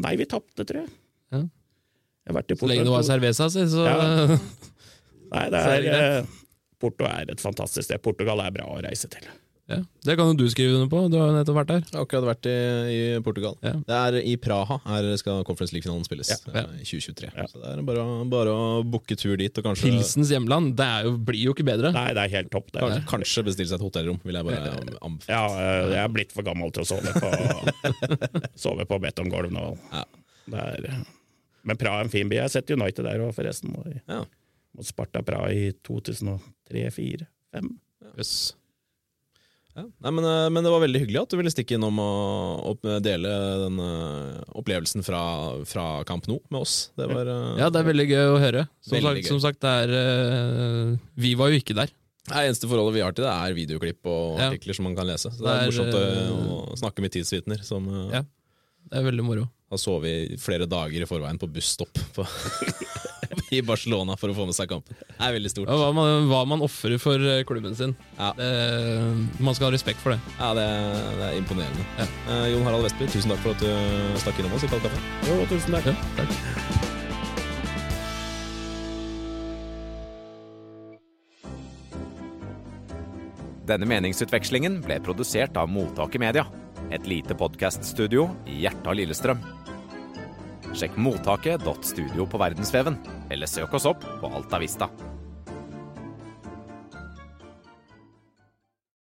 Nei, 0.00 0.14
vi 0.16 0.26
tapte, 0.28 0.64
tror 0.64 0.84
jeg. 0.84 0.92
Ja. 1.34 1.42
Jeg 2.26 2.34
har 2.34 2.42
i 2.50 2.56
Så 2.58 2.68
lenge 2.70 2.86
det 2.86 2.94
var 2.94 3.06
Cerveza, 3.06 3.48
si, 3.52 3.66
så 3.70 3.86
Ja. 3.86 4.38
Nei, 5.34 5.44
det 5.52 5.60
er 5.60 5.88
eh, 5.90 6.28
Porto 6.80 7.06
er 7.08 7.30
et 7.32 7.42
fantastisk 7.42 7.88
sted. 7.88 8.02
Portugal 8.02 8.40
er 8.44 8.52
bra 8.54 8.66
å 8.70 8.78
reise 8.84 9.08
til. 9.10 9.26
Ja. 9.66 9.80
Det 10.06 10.14
kan 10.14 10.28
jo 10.30 10.34
du 10.38 10.44
skrive 10.50 10.76
under 10.76 10.90
på, 10.90 11.00
du 11.10 11.16
har 11.18 11.32
jo 11.32 11.34
nettopp 11.34 11.56
vært 11.58 11.70
der. 11.72 11.80
Jeg 11.88 11.96
har 11.96 12.04
akkurat 12.06 12.26
vært 12.28 12.46
i, 12.46 12.58
i 12.92 12.98
Portugal. 13.26 13.56
Ja. 13.66 13.72
Det 13.88 13.96
er 13.98 14.18
I 14.20 14.34
Praha 14.38 14.76
her 14.86 15.08
skal 15.18 15.42
Conference 15.48 15.74
League-finalen 15.74 16.06
spilles 16.06 16.30
Ja. 16.30 16.38
ja 16.54 16.62
i 16.76 16.86
2023. 16.86 17.30
Ja. 17.34 17.46
Så 17.50 17.62
det 17.62 17.72
er 17.72 17.82
bare, 17.88 18.04
bare 18.30 18.54
å 18.54 18.68
booke 18.86 19.18
tur 19.18 19.34
dit 19.40 19.58
og 19.58 19.66
kanskje, 19.66 19.90
Pilsens 19.90 20.30
hjemland, 20.30 20.76
det 20.78 20.86
er 20.86 21.08
jo, 21.08 21.16
blir 21.30 21.48
jo 21.48 21.56
ikke 21.56 21.66
bedre. 21.66 21.90
Nei, 21.96 22.12
det 22.14 22.26
er 22.28 22.34
helt 22.36 22.52
topp. 22.54 22.70
Det. 22.70 22.84
kanskje, 22.84 23.02
kanskje 23.10 23.44
bestille 23.48 23.72
seg 23.72 23.80
et 23.80 23.86
hotellrom, 23.88 24.20
vil 24.22 24.38
jeg 24.38 24.48
bare 24.50 24.76
anbefale. 25.00 25.34
Ja, 25.34 25.42
eh, 25.50 25.90
jeg 25.96 26.02
er 26.04 26.14
blitt 26.14 26.34
for 26.36 26.46
gammel 26.46 26.70
til 26.76 26.84
å 26.84 26.90
sove 26.92 27.14
på, 27.18 27.30
sove 28.66 28.86
på 28.86 29.00
betonggulv 29.02 29.54
nå. 29.54 29.64
Ja. 29.90 30.04
Det 30.46 30.62
er, 30.62 31.00
men 31.66 31.80
Praha 31.80 32.04
er 32.04 32.06
en 32.06 32.12
fin 32.12 32.30
by. 32.30 32.38
Jeg 32.38 32.46
har 32.46 32.52
sett 32.54 32.70
United 32.70 33.02
der 33.08 33.24
òg, 33.24 33.34
forresten. 33.34 33.74
Ja. 34.06 34.22
Mot 34.78 34.86
Sparta 34.86 35.24
Praha 35.26 35.50
i 35.50 35.72
2003-2004-2005. 35.88 37.74
Jøss. 38.14 38.36
Ja. 39.76 39.82
Nei, 40.06 40.10
men, 40.16 40.24
eh, 40.24 40.46
men 40.54 40.64
det 40.64 40.70
var 40.72 40.80
veldig 40.80 41.00
hyggelig 41.02 41.20
at 41.20 41.32
du 41.34 41.36
ville 41.36 41.52
stikke 41.52 41.76
innom 41.76 41.98
og, 42.00 42.62
og 42.70 42.86
dele 43.04 43.32
den 43.66 43.76
eh, 43.84 44.38
opplevelsen 44.56 45.04
fra, 45.04 45.20
fra 45.68 45.84
Camp 46.08 46.24
Nou 46.30 46.38
med 46.48 46.62
oss. 46.64 46.76
Det 46.96 47.08
var 47.10 47.28
eh, 47.28 47.58
Ja, 47.60 47.68
det 47.68 47.82
er 47.82 47.88
veldig 47.90 48.06
gøy 48.08 48.24
å 48.32 48.38
høre. 48.40 48.64
Som, 48.80 48.96
sagt, 49.04 49.28
som 49.28 49.42
sagt, 49.44 49.60
det 49.60 49.74
er 49.84 50.96
Vi 51.20 51.34
var 51.36 51.52
jo 51.52 51.60
ikke 51.60 51.76
der. 51.76 51.92
Det 52.26 52.40
eneste 52.48 52.66
forholdet 52.66 52.96
vi 52.96 53.02
har 53.04 53.12
til 53.14 53.22
det, 53.28 53.34
er 53.36 53.54
videoklipp 53.54 54.08
og 54.10 54.40
Ja. 54.40 54.48
artikler 54.48 54.74
som 54.74 54.88
man 54.88 54.96
kan 54.98 55.06
lese. 55.06 55.30
Så 55.30 55.38
det 55.38 55.46
Det 55.46 55.52
er 55.52 55.60
er, 55.60 55.68
morsomt 55.70 55.98
å, 56.00 56.56
å 56.72 56.78
snakke 56.80 57.04
med 57.04 57.12
tidsvitner 57.14 57.60
som 57.62 57.86
Ja. 58.10 58.24
Det 58.86 59.00
er 59.00 59.06
veldig 59.10 59.24
moro. 59.26 59.44
har 59.70 59.78
sovet 59.82 60.06
vi 60.30 60.36
flere 60.38 60.66
dager 60.70 61.02
i 61.02 61.06
forveien 61.10 61.38
på 61.42 61.48
busstopp 61.50 61.98
på, 62.14 62.24
i 63.56 63.62
Barcelona 63.62 64.16
for 64.20 64.32
å 64.32 64.36
få 64.36 64.46
med 64.48 64.56
seg 64.56 64.70
kampen. 64.70 64.96
Det 64.98 65.16
er 65.18 65.36
veldig 65.36 65.52
stort. 65.52 65.70
Ja, 65.70 65.78
hva 65.80 65.92
man, 65.96 66.28
hva 66.30 66.42
man 66.48 66.64
ofrer 66.66 66.98
for 67.02 67.20
eh, 67.20 67.44
klubben 67.48 67.76
sin. 67.78 67.94
Ja. 68.18 68.32
Det, 68.38 68.50
man 69.38 69.56
skal 69.56 69.70
ha 69.70 69.74
respekt 69.76 70.02
for 70.02 70.14
det. 70.14 70.20
Ja, 70.38 70.52
det, 70.58 70.66
det 71.20 71.30
er 71.30 71.38
imponerende. 71.40 71.86
Ja. 72.00 72.08
Eh, 72.34 72.48
Jon 72.54 72.66
Harald 72.66 72.88
Vestby, 72.88 73.08
tusen 73.12 73.32
takk 73.34 73.44
for 73.44 73.56
at 73.56 73.64
du 73.64 74.20
stakk 74.22 74.42
innom 74.42 74.56
oss 74.58 74.66
i 74.66 74.72
Kald 74.72 74.86
kaffe. 74.86 75.06
Jo, 75.30 75.40
tusen 75.52 75.78
takk. 75.78 75.92
Ja, 75.92 75.96
takk. 76.20 76.94
Denne 83.66 83.86
meningsutvekslingen 83.90 84.78
ble 84.84 85.00
produsert 85.02 85.56
av 85.58 85.66
Mottaket 85.72 86.22
Media, 86.22 86.44
et 86.94 87.06
lite 87.10 87.34
podkaststudio 87.34 88.28
i 88.46 88.60
hjertet 88.62 88.86
av 88.86 88.94
Lillestrøm. 88.94 89.40
Sjekk 90.76 90.94
mottaket.studio 91.00 92.28
på 92.30 92.38
verdensveven, 92.38 92.98
eller 93.30 93.46
søk 93.50 93.74
oss 93.74 93.86
opp 93.86 94.04
på 94.20 94.32
Alta 94.36 94.58
Vista. 94.62 94.88